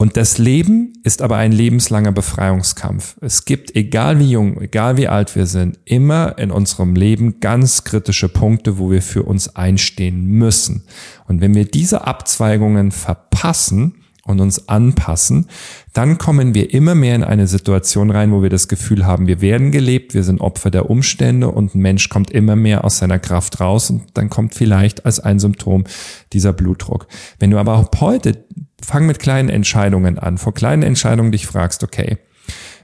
Und 0.00 0.16
das 0.16 0.38
Leben 0.38 0.92
ist 1.02 1.22
aber 1.22 1.36
ein 1.36 1.50
lebenslanger 1.50 2.12
Befreiungskampf. 2.12 3.16
Es 3.20 3.44
gibt, 3.44 3.74
egal 3.74 4.20
wie 4.20 4.30
jung, 4.30 4.60
egal 4.60 4.96
wie 4.96 5.08
alt 5.08 5.34
wir 5.34 5.46
sind, 5.46 5.80
immer 5.84 6.38
in 6.38 6.52
unserem 6.52 6.94
Leben 6.94 7.40
ganz 7.40 7.82
kritische 7.82 8.28
Punkte, 8.28 8.78
wo 8.78 8.92
wir 8.92 9.02
für 9.02 9.24
uns 9.24 9.56
einstehen 9.56 10.24
müssen. 10.24 10.84
Und 11.26 11.40
wenn 11.40 11.54
wir 11.54 11.64
diese 11.64 12.06
Abzweigungen 12.06 12.92
verpassen, 12.92 14.04
und 14.28 14.40
uns 14.40 14.68
anpassen, 14.68 15.48
dann 15.94 16.18
kommen 16.18 16.54
wir 16.54 16.72
immer 16.72 16.94
mehr 16.94 17.14
in 17.14 17.24
eine 17.24 17.46
Situation 17.46 18.10
rein, 18.10 18.30
wo 18.30 18.42
wir 18.42 18.50
das 18.50 18.68
Gefühl 18.68 19.06
haben, 19.06 19.26
wir 19.26 19.40
werden 19.40 19.72
gelebt, 19.72 20.14
wir 20.14 20.22
sind 20.22 20.40
Opfer 20.40 20.70
der 20.70 20.90
Umstände 20.90 21.48
und 21.48 21.74
ein 21.74 21.80
Mensch 21.80 22.08
kommt 22.08 22.30
immer 22.30 22.54
mehr 22.54 22.84
aus 22.84 22.98
seiner 22.98 23.18
Kraft 23.18 23.60
raus 23.60 23.90
und 23.90 24.02
dann 24.14 24.28
kommt 24.28 24.54
vielleicht 24.54 25.06
als 25.06 25.18
ein 25.18 25.38
Symptom 25.38 25.84
dieser 26.32 26.52
Blutdruck. 26.52 27.08
Wenn 27.38 27.50
du 27.50 27.58
aber 27.58 27.74
auch 27.74 27.88
heute, 28.00 28.44
fang 28.84 29.06
mit 29.06 29.18
kleinen 29.18 29.48
Entscheidungen 29.48 30.18
an, 30.18 30.38
vor 30.38 30.54
kleinen 30.54 30.82
Entscheidungen 30.82 31.32
dich 31.32 31.46
fragst, 31.46 31.82
okay, 31.82 32.18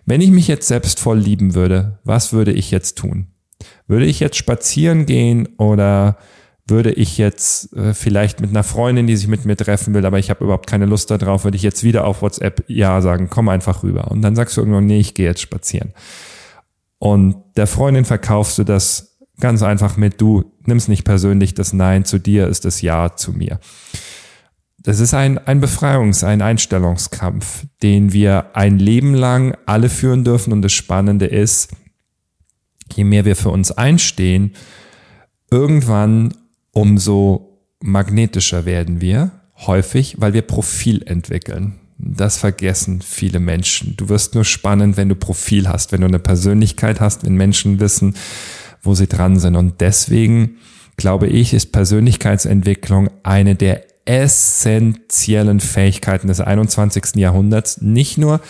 wenn 0.07 0.21
ich 0.21 0.31
mich 0.31 0.49
jetzt 0.49 0.67
selbst 0.67 0.99
voll 0.99 1.19
lieben 1.19 1.55
würde, 1.55 1.99
was 2.05 2.33
würde 2.33 2.53
ich 2.53 2.71
jetzt 2.71 2.99
tun? 2.99 3.29
Würde 3.87 4.07
ich 4.07 4.21
jetzt 4.21 4.37
spazieren 4.37 5.07
gehen 5.07 5.49
oder 5.57 6.19
würde 6.67 6.93
ich 6.93 7.19
jetzt 7.19 7.75
äh, 7.75 7.93
vielleicht 7.93 8.41
mit 8.41 8.51
einer 8.51 8.63
Freundin, 8.63 9.07
die 9.07 9.17
sich 9.17 9.29
mit 9.29 9.45
mir 9.45 9.57
treffen 9.57 9.93
will, 9.93 10.07
aber 10.07 10.19
ich 10.19 10.31
habe 10.31 10.45
überhaupt 10.45 10.67
keine 10.67 10.87
Lust 10.87 11.11
darauf, 11.11 11.45
würde 11.45 11.57
ich 11.57 11.63
jetzt 11.63 11.85
wieder 11.85 12.07
auf 12.07 12.23
WhatsApp 12.23 12.65
ja 12.69 13.01
sagen, 13.03 13.29
komm 13.29 13.49
einfach 13.49 13.83
rüber. 13.83 14.11
Und 14.11 14.23
dann 14.23 14.35
sagst 14.35 14.57
du 14.57 14.63
irgendwann, 14.63 14.87
nee, 14.87 14.99
ich 14.99 15.15
gehe 15.15 15.27
jetzt 15.27 15.43
spazieren. 15.43 15.93
Und 16.99 17.37
der 17.57 17.67
Freundin 17.67 18.07
verkaufst 18.07 18.57
du 18.59 18.65
das 18.65 19.19
ganz 19.41 19.63
einfach 19.63 19.97
mit, 19.97 20.21
du 20.21 20.53
nimmst 20.65 20.89
nicht 20.89 21.05
persönlich 21.05 21.53
das 21.55 21.73
Nein 21.73 22.05
zu 22.05 22.19
dir, 22.19 22.49
ist 22.49 22.65
das 22.65 22.81
Ja 22.81 23.15
zu 23.15 23.33
mir. 23.33 23.61
Das 24.79 25.01
ist 25.01 25.13
ein, 25.13 25.39
ein 25.39 25.63
Befreiungs-, 25.63 26.25
ein 26.25 26.41
Einstellungskampf, 26.41 27.67
den 27.83 28.13
wir 28.13 28.55
ein 28.55 28.79
Leben 28.79 29.15
lang 29.15 29.57
alle 29.67 29.89
führen 29.89 30.25
dürfen. 30.25 30.53
Und 30.53 30.63
das 30.63 30.73
Spannende 30.73 31.27
ist, 31.27 31.71
je 32.95 33.05
mehr 33.05 33.25
wir 33.25 33.37
für 33.37 33.51
uns 33.51 33.73
einstehen, 33.73 34.53
irgendwann 35.51 36.35
umso 36.75 37.61
magnetischer 37.81 38.67
werden 38.67 39.01
wir 39.01 39.31
häufig, 39.67 40.17
weil 40.19 40.35
wir 40.35 40.43
Profil 40.43 41.03
entwickeln. 41.07 41.75
Das 41.97 42.37
vergessen 42.37 43.01
viele 43.01 43.41
Menschen. 43.41 43.95
Du 43.97 44.09
wirst 44.09 44.35
nur 44.35 44.45
spannend, 44.45 44.97
wenn 44.97 45.09
du 45.09 45.15
Profil 45.15 45.69
hast, 45.69 45.93
wenn 45.93 46.01
du 46.01 46.07
eine 46.07 46.19
Persönlichkeit 46.19 47.01
hast, 47.01 47.25
wenn 47.25 47.37
Menschen 47.37 47.81
wissen, 47.81 48.15
wo 48.83 48.95
sie 48.95 49.07
dran 49.07 49.39
sind. 49.39 49.57
Und 49.57 49.81
deswegen 49.81 50.57
glaube 50.97 51.29
ich, 51.29 51.55
ist 51.55 51.73
Persönlichkeitsentwicklung 51.73 53.11
eine 53.23 53.55
der 53.55 53.85
essentiellen 54.07 55.61
Fähigkeiten 55.61 56.29
des 56.29 56.41
21. 56.41 57.17
Jahrhunderts. 57.17 57.81
Nicht 57.81 58.19
nur 58.19 58.41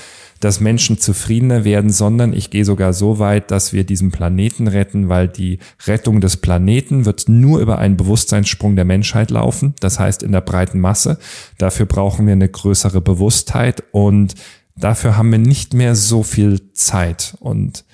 dass 0.45 0.61
Menschen 0.61 0.99
zufriedener 0.99 1.65
werden, 1.65 1.89
sondern 1.89 2.35
ich 2.35 2.51
gehe 2.51 2.67
sogar 2.67 2.93
so 2.93 3.19
weit, 3.19 3.51
dass 3.51 3.73
wir 3.73 3.85
diesen 3.85 4.11
Planeten 4.11 4.69
retten, 4.69 5.09
weil 5.09 5.27
die 5.27 5.59
Rettung 5.87 6.21
des 6.21 6.37
Planeten 6.37 7.07
wird 7.07 7.31
nur 7.31 7.61
über 7.61 7.79
einen 7.79 7.97
Bewusstseinssprung 7.97 8.77
der 8.77 8.85
Menschheit 8.85 9.31
laufen, 9.31 9.75
das 9.81 9.99
heißt 9.99 10.23
in 10.23 10.33
der 10.33 10.43
breiten 10.43 10.81
Masse. 10.81 11.19
Dafür 11.57 11.87
brauchen 11.87 12.27
wir 12.27 12.35
eine 12.35 12.51
größere 12.51 13.01
Bewusstheit 13.01 13.85
und 13.91 14.35
dafür 14.77 15.17
haben 15.17 15.33
wir 15.33 15.39
nicht 15.39 15.73
mehr 15.73 15.97
so 15.97 16.23
viel 16.23 16.73
Zeit. 16.75 17.39
Und 17.41 17.87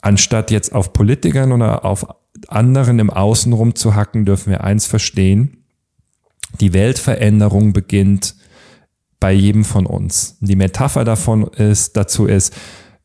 anstatt 0.00 0.50
jetzt 0.50 0.74
auf 0.74 0.94
Politikern 0.94 1.52
oder 1.52 1.84
auf 1.84 2.06
anderen 2.48 2.98
im 3.00 3.10
Außen 3.10 3.52
rumzuhacken, 3.52 4.24
dürfen 4.24 4.48
wir 4.48 4.64
eins 4.64 4.86
verstehen. 4.86 5.58
Die 6.58 6.72
Weltveränderung 6.72 7.74
beginnt 7.74 8.34
bei 9.20 9.32
jedem 9.32 9.64
von 9.64 9.86
uns. 9.86 10.38
Die 10.40 10.56
Metapher 10.56 11.04
davon 11.04 11.44
ist, 11.44 11.96
dazu 11.96 12.26
ist, 12.26 12.54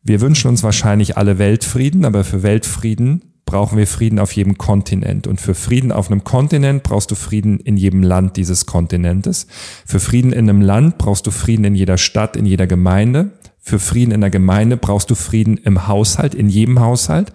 wir 0.01 0.21
wünschen 0.21 0.47
uns 0.47 0.63
wahrscheinlich 0.63 1.17
alle 1.17 1.37
Weltfrieden, 1.37 2.05
aber 2.05 2.23
für 2.23 2.41
Weltfrieden 2.41 3.35
brauchen 3.45 3.77
wir 3.77 3.87
Frieden 3.87 4.19
auf 4.19 4.31
jedem 4.31 4.57
Kontinent. 4.57 5.27
Und 5.27 5.39
für 5.39 5.53
Frieden 5.53 5.91
auf 5.91 6.09
einem 6.09 6.23
Kontinent 6.23 6.83
brauchst 6.83 7.11
du 7.11 7.15
Frieden 7.15 7.59
in 7.59 7.77
jedem 7.77 8.03
Land 8.03 8.37
dieses 8.37 8.65
Kontinentes. 8.65 9.47
Für 9.85 9.99
Frieden 9.99 10.31
in 10.31 10.49
einem 10.49 10.61
Land 10.61 10.97
brauchst 10.97 11.27
du 11.27 11.31
Frieden 11.31 11.65
in 11.65 11.75
jeder 11.75 11.97
Stadt, 11.97 12.35
in 12.35 12.45
jeder 12.45 12.67
Gemeinde. 12.67 13.31
Für 13.59 13.79
Frieden 13.79 14.11
in 14.11 14.21
der 14.21 14.29
Gemeinde 14.29 14.77
brauchst 14.77 15.09
du 15.09 15.15
Frieden 15.15 15.57
im 15.57 15.87
Haushalt, 15.87 16.35
in 16.35 16.49
jedem 16.49 16.79
Haushalt. 16.79 17.33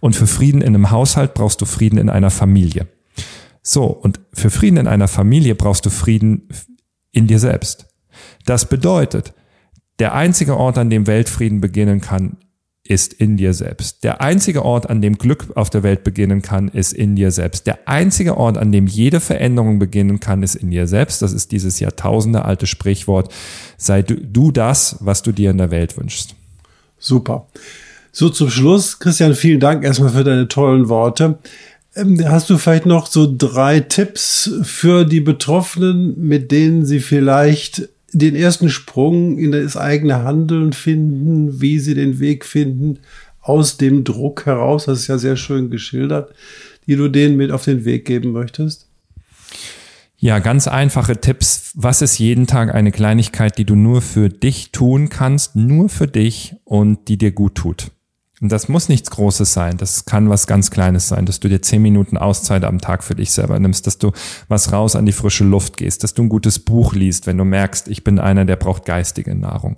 Und 0.00 0.14
für 0.14 0.26
Frieden 0.26 0.60
in 0.60 0.74
einem 0.74 0.90
Haushalt 0.90 1.34
brauchst 1.34 1.60
du 1.60 1.66
Frieden 1.66 1.98
in 1.98 2.10
einer 2.10 2.30
Familie. 2.30 2.86
So, 3.62 3.84
und 3.84 4.20
für 4.32 4.50
Frieden 4.50 4.78
in 4.78 4.88
einer 4.88 5.08
Familie 5.08 5.54
brauchst 5.54 5.84
du 5.86 5.90
Frieden 5.90 6.48
in 7.12 7.26
dir 7.26 7.38
selbst. 7.38 7.89
Das 8.46 8.68
bedeutet, 8.68 9.32
der 9.98 10.14
einzige 10.14 10.56
Ort, 10.56 10.78
an 10.78 10.90
dem 10.90 11.06
Weltfrieden 11.06 11.60
beginnen 11.60 12.00
kann, 12.00 12.36
ist 12.90 13.12
in 13.12 13.36
dir 13.36 13.54
selbst. 13.54 14.02
Der 14.02 14.20
einzige 14.20 14.64
Ort, 14.64 14.90
an 14.90 15.00
dem 15.00 15.16
Glück 15.16 15.48
auf 15.54 15.70
der 15.70 15.82
Welt 15.82 16.02
beginnen 16.02 16.42
kann, 16.42 16.68
ist 16.68 16.92
in 16.92 17.14
dir 17.14 17.30
selbst. 17.30 17.66
Der 17.66 17.86
einzige 17.86 18.36
Ort, 18.36 18.58
an 18.58 18.72
dem 18.72 18.86
jede 18.86 19.20
Veränderung 19.20 19.78
beginnen 19.78 20.18
kann, 20.18 20.42
ist 20.42 20.56
in 20.56 20.70
dir 20.70 20.88
selbst. 20.88 21.22
Das 21.22 21.32
ist 21.32 21.52
dieses 21.52 21.78
Jahrtausende 21.78 22.44
alte 22.44 22.66
Sprichwort. 22.66 23.32
Sei 23.76 24.02
du, 24.02 24.16
du 24.16 24.50
das, 24.50 24.96
was 25.00 25.22
du 25.22 25.30
dir 25.30 25.50
in 25.50 25.58
der 25.58 25.70
Welt 25.70 25.96
wünschst. 25.96 26.34
Super. 26.98 27.46
So 28.10 28.28
zum 28.28 28.50
Schluss, 28.50 28.98
Christian, 28.98 29.34
vielen 29.34 29.60
Dank 29.60 29.84
erstmal 29.84 30.10
für 30.10 30.24
deine 30.24 30.48
tollen 30.48 30.88
Worte. 30.88 31.38
Ähm, 31.94 32.20
hast 32.28 32.50
du 32.50 32.58
vielleicht 32.58 32.86
noch 32.86 33.06
so 33.06 33.32
drei 33.36 33.80
Tipps 33.80 34.50
für 34.62 35.04
die 35.04 35.20
Betroffenen, 35.20 36.18
mit 36.18 36.50
denen 36.50 36.84
sie 36.86 37.00
vielleicht 37.00 37.88
den 38.12 38.34
ersten 38.34 38.68
Sprung 38.68 39.38
in 39.38 39.52
das 39.52 39.76
eigene 39.76 40.22
Handeln 40.22 40.72
finden, 40.72 41.60
wie 41.60 41.78
sie 41.78 41.94
den 41.94 42.18
Weg 42.20 42.44
finden 42.44 42.98
aus 43.40 43.76
dem 43.76 44.04
Druck 44.04 44.46
heraus, 44.46 44.86
das 44.86 45.00
ist 45.00 45.06
ja 45.08 45.18
sehr 45.18 45.36
schön 45.36 45.70
geschildert, 45.70 46.34
die 46.86 46.96
du 46.96 47.08
denen 47.08 47.36
mit 47.36 47.50
auf 47.50 47.64
den 47.64 47.84
Weg 47.84 48.04
geben 48.04 48.32
möchtest? 48.32 48.88
Ja, 50.18 50.38
ganz 50.38 50.68
einfache 50.68 51.18
Tipps. 51.18 51.72
Was 51.74 52.02
ist 52.02 52.18
jeden 52.18 52.46
Tag 52.46 52.74
eine 52.74 52.92
Kleinigkeit, 52.92 53.56
die 53.56 53.64
du 53.64 53.74
nur 53.74 54.02
für 54.02 54.28
dich 54.28 54.70
tun 54.70 55.08
kannst, 55.08 55.56
nur 55.56 55.88
für 55.88 56.06
dich 56.06 56.56
und 56.64 57.08
die 57.08 57.16
dir 57.16 57.32
gut 57.32 57.54
tut? 57.54 57.90
Und 58.40 58.50
das 58.50 58.68
muss 58.68 58.88
nichts 58.88 59.10
Großes 59.10 59.52
sein. 59.52 59.76
Das 59.76 60.06
kann 60.06 60.30
was 60.30 60.46
ganz 60.46 60.70
Kleines 60.70 61.08
sein, 61.08 61.26
dass 61.26 61.40
du 61.40 61.48
dir 61.48 61.60
zehn 61.60 61.82
Minuten 61.82 62.16
Auszeit 62.16 62.64
am 62.64 62.80
Tag 62.80 63.04
für 63.04 63.14
dich 63.14 63.32
selber 63.32 63.58
nimmst, 63.58 63.86
dass 63.86 63.98
du 63.98 64.12
was 64.48 64.72
raus 64.72 64.96
an 64.96 65.04
die 65.04 65.12
frische 65.12 65.44
Luft 65.44 65.76
gehst, 65.76 66.04
dass 66.04 66.14
du 66.14 66.22
ein 66.22 66.30
gutes 66.30 66.58
Buch 66.58 66.94
liest, 66.94 67.26
wenn 67.26 67.36
du 67.36 67.44
merkst, 67.44 67.88
ich 67.88 68.02
bin 68.02 68.18
einer, 68.18 68.46
der 68.46 68.56
braucht 68.56 68.86
geistige 68.86 69.34
Nahrung. 69.34 69.76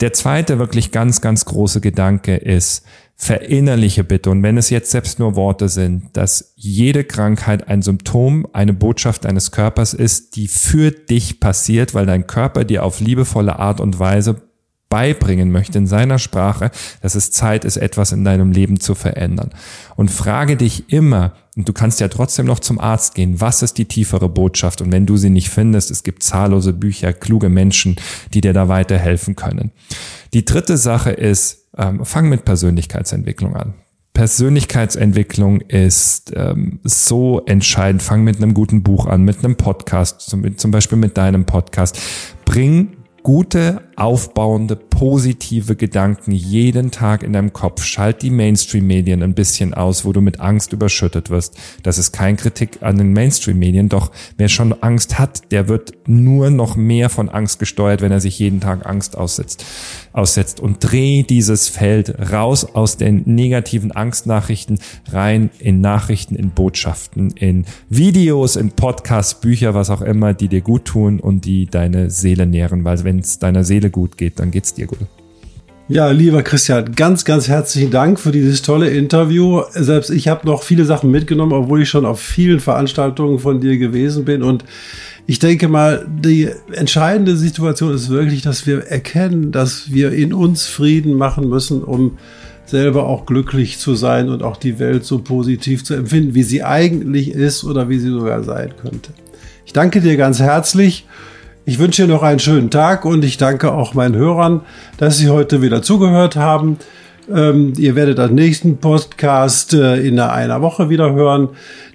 Der 0.00 0.12
zweite 0.12 0.58
wirklich 0.58 0.92
ganz, 0.92 1.22
ganz 1.22 1.46
große 1.46 1.80
Gedanke 1.80 2.36
ist, 2.36 2.84
verinnerliche 3.20 4.04
bitte, 4.04 4.30
und 4.30 4.44
wenn 4.44 4.56
es 4.56 4.70
jetzt 4.70 4.92
selbst 4.92 5.18
nur 5.18 5.34
Worte 5.34 5.68
sind, 5.68 6.16
dass 6.16 6.52
jede 6.54 7.02
Krankheit 7.02 7.66
ein 7.66 7.82
Symptom, 7.82 8.46
eine 8.52 8.72
Botschaft 8.72 9.24
deines 9.24 9.50
Körpers 9.50 9.92
ist, 9.92 10.36
die 10.36 10.46
für 10.46 10.92
dich 10.92 11.40
passiert, 11.40 11.94
weil 11.94 12.06
dein 12.06 12.28
Körper 12.28 12.64
dir 12.64 12.84
auf 12.84 13.00
liebevolle 13.00 13.58
Art 13.58 13.80
und 13.80 13.98
Weise 13.98 14.47
beibringen 14.88 15.50
möchte 15.50 15.78
in 15.78 15.86
seiner 15.86 16.18
Sprache, 16.18 16.70
dass 17.02 17.14
es 17.14 17.30
Zeit 17.30 17.64
ist, 17.64 17.76
etwas 17.76 18.12
in 18.12 18.24
deinem 18.24 18.52
Leben 18.52 18.80
zu 18.80 18.94
verändern. 18.94 19.50
Und 19.96 20.10
frage 20.10 20.56
dich 20.56 20.92
immer, 20.92 21.34
und 21.56 21.68
du 21.68 21.72
kannst 21.72 22.00
ja 22.00 22.08
trotzdem 22.08 22.46
noch 22.46 22.60
zum 22.60 22.78
Arzt 22.78 23.14
gehen, 23.14 23.40
was 23.40 23.62
ist 23.62 23.78
die 23.78 23.84
tiefere 23.84 24.28
Botschaft? 24.28 24.80
Und 24.80 24.92
wenn 24.92 25.06
du 25.06 25.16
sie 25.16 25.30
nicht 25.30 25.50
findest, 25.50 25.90
es 25.90 26.04
gibt 26.04 26.22
zahllose 26.22 26.72
Bücher, 26.72 27.12
kluge 27.12 27.48
Menschen, 27.48 27.96
die 28.32 28.40
dir 28.40 28.52
da 28.52 28.68
weiterhelfen 28.68 29.36
können. 29.36 29.72
Die 30.34 30.44
dritte 30.44 30.76
Sache 30.76 31.10
ist, 31.10 31.66
ähm, 31.76 32.04
fang 32.04 32.28
mit 32.28 32.44
Persönlichkeitsentwicklung 32.44 33.56
an. 33.56 33.74
Persönlichkeitsentwicklung 34.14 35.60
ist 35.60 36.32
ähm, 36.34 36.80
so 36.82 37.42
entscheidend. 37.46 38.02
Fang 38.02 38.24
mit 38.24 38.36
einem 38.38 38.52
guten 38.52 38.82
Buch 38.82 39.06
an, 39.06 39.22
mit 39.22 39.44
einem 39.44 39.54
Podcast, 39.56 40.22
zum, 40.22 40.56
zum 40.56 40.70
Beispiel 40.72 40.98
mit 40.98 41.16
deinem 41.16 41.44
Podcast. 41.44 42.00
Bring 42.44 42.97
gute, 43.28 43.82
aufbauende, 43.94 44.74
positive 44.74 45.76
Gedanken 45.76 46.32
jeden 46.32 46.90
Tag 46.90 47.22
in 47.22 47.34
deinem 47.34 47.52
Kopf. 47.52 47.82
Schalt 47.82 48.22
die 48.22 48.30
Mainstream-Medien 48.30 49.22
ein 49.22 49.34
bisschen 49.34 49.74
aus, 49.74 50.06
wo 50.06 50.14
du 50.14 50.22
mit 50.22 50.40
Angst 50.40 50.72
überschüttet 50.72 51.28
wirst. 51.28 51.58
Das 51.82 51.98
ist 51.98 52.12
kein 52.12 52.38
Kritik 52.38 52.78
an 52.80 52.96
den 52.96 53.12
Mainstream-Medien, 53.12 53.90
doch 53.90 54.12
wer 54.38 54.48
schon 54.48 54.72
Angst 54.82 55.18
hat, 55.18 55.52
der 55.52 55.68
wird 55.68 55.92
nur 56.06 56.48
noch 56.48 56.74
mehr 56.74 57.10
von 57.10 57.28
Angst 57.28 57.58
gesteuert, 57.58 58.00
wenn 58.00 58.12
er 58.12 58.20
sich 58.20 58.38
jeden 58.38 58.60
Tag 58.60 58.86
Angst 58.86 59.14
aussetzt. 59.14 59.62
aussetzt. 60.14 60.58
Und 60.58 60.78
dreh 60.80 61.22
dieses 61.22 61.68
Feld 61.68 62.32
raus 62.32 62.64
aus 62.64 62.96
den 62.96 63.24
negativen 63.26 63.92
Angstnachrichten 63.92 64.78
rein 65.12 65.50
in 65.58 65.82
Nachrichten, 65.82 66.34
in 66.34 66.52
Botschaften, 66.52 67.32
in 67.32 67.66
Videos, 67.90 68.56
in 68.56 68.70
Podcasts, 68.70 69.38
Bücher, 69.38 69.74
was 69.74 69.90
auch 69.90 70.00
immer, 70.00 70.32
die 70.32 70.48
dir 70.48 70.62
gut 70.62 70.86
tun 70.86 71.20
und 71.20 71.44
die 71.44 71.66
deine 71.66 72.10
Seele 72.10 72.46
nähren, 72.46 72.84
weil 72.84 73.04
wenn 73.04 73.17
es 73.20 73.38
deiner 73.38 73.64
Seele 73.64 73.90
gut 73.90 74.16
geht, 74.16 74.38
dann 74.38 74.50
geht's 74.50 74.74
dir 74.74 74.86
gut. 74.86 74.98
Ja, 75.90 76.10
lieber 76.10 76.42
Christian, 76.42 76.94
ganz, 76.94 77.24
ganz 77.24 77.48
herzlichen 77.48 77.90
Dank 77.90 78.20
für 78.20 78.30
dieses 78.30 78.60
tolle 78.60 78.90
Interview. 78.90 79.62
Selbst 79.70 80.10
ich 80.10 80.28
habe 80.28 80.46
noch 80.46 80.62
viele 80.62 80.84
Sachen 80.84 81.10
mitgenommen, 81.10 81.52
obwohl 81.52 81.80
ich 81.80 81.88
schon 81.88 82.04
auf 82.04 82.20
vielen 82.20 82.60
Veranstaltungen 82.60 83.38
von 83.38 83.62
dir 83.62 83.78
gewesen 83.78 84.26
bin. 84.26 84.42
Und 84.42 84.66
ich 85.26 85.38
denke 85.38 85.66
mal, 85.68 86.06
die 86.06 86.50
entscheidende 86.72 87.38
Situation 87.38 87.94
ist 87.94 88.10
wirklich, 88.10 88.42
dass 88.42 88.66
wir 88.66 88.86
erkennen, 88.86 89.50
dass 89.50 89.90
wir 89.90 90.12
in 90.12 90.34
uns 90.34 90.66
Frieden 90.66 91.14
machen 91.14 91.48
müssen, 91.48 91.82
um 91.82 92.18
selber 92.66 93.06
auch 93.06 93.24
glücklich 93.24 93.78
zu 93.78 93.94
sein 93.94 94.28
und 94.28 94.42
auch 94.42 94.58
die 94.58 94.78
Welt 94.78 95.04
so 95.04 95.20
positiv 95.20 95.84
zu 95.84 95.94
empfinden, 95.94 96.34
wie 96.34 96.42
sie 96.42 96.62
eigentlich 96.62 97.30
ist 97.30 97.64
oder 97.64 97.88
wie 97.88 97.98
sie 97.98 98.10
sogar 98.10 98.42
sein 98.42 98.74
könnte. 98.80 99.14
Ich 99.64 99.72
danke 99.72 100.02
dir 100.02 100.18
ganz 100.18 100.38
herzlich 100.38 101.06
ich 101.68 101.78
wünsche 101.78 102.06
dir 102.06 102.08
noch 102.08 102.22
einen 102.22 102.38
schönen 102.38 102.70
Tag 102.70 103.04
und 103.04 103.22
ich 103.22 103.36
danke 103.36 103.70
auch 103.70 103.92
meinen 103.92 104.16
Hörern, 104.16 104.62
dass 104.96 105.18
sie 105.18 105.28
heute 105.28 105.60
wieder 105.60 105.82
zugehört 105.82 106.34
haben. 106.34 106.78
Ähm, 107.30 107.74
ihr 107.76 107.94
werdet 107.94 108.16
den 108.16 108.34
nächsten 108.34 108.78
Podcast 108.78 109.74
äh, 109.74 109.96
in 109.96 110.18
einer 110.18 110.62
Woche 110.62 110.88
wieder 110.88 111.12
hören. 111.12 111.50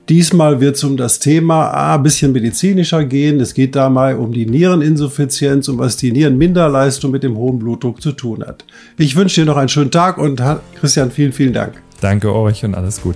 Diesmal 0.10 0.62
wird 0.62 0.76
es 0.76 0.84
um 0.84 0.96
das 0.96 1.18
Thema 1.18 1.70
ah, 1.72 1.96
ein 1.96 2.04
bisschen 2.04 2.34
medizinischer 2.34 3.04
gehen. 3.04 3.40
Es 3.40 3.56
geht 3.56 3.76
da 3.76 3.90
mal 3.90 4.16
um 4.16 4.32
die 4.32 4.46
Niereninsuffizienz 4.46 5.68
und 5.68 5.80
was 5.80 5.98
die 5.98 6.12
Nierenminderleistung 6.12 7.10
mit 7.10 7.24
dem 7.24 7.36
hohen 7.36 7.58
Blutdruck 7.58 8.00
zu 8.00 8.12
tun 8.12 8.46
hat. 8.46 8.66
Ich 9.00 9.16
wünsche 9.16 9.42
dir 9.42 9.48
noch 9.48 9.58
einen 9.58 9.70
schönen 9.70 9.90
Tag 9.90 10.20
und 10.20 10.40
Christian, 10.80 11.10
vielen, 11.10 11.34
vielen 11.34 11.54
Dank. 11.54 11.82
Danke 12.00 12.32
euch 12.32 12.64
und 12.64 12.76
alles 12.76 13.02
gut. 13.02 13.16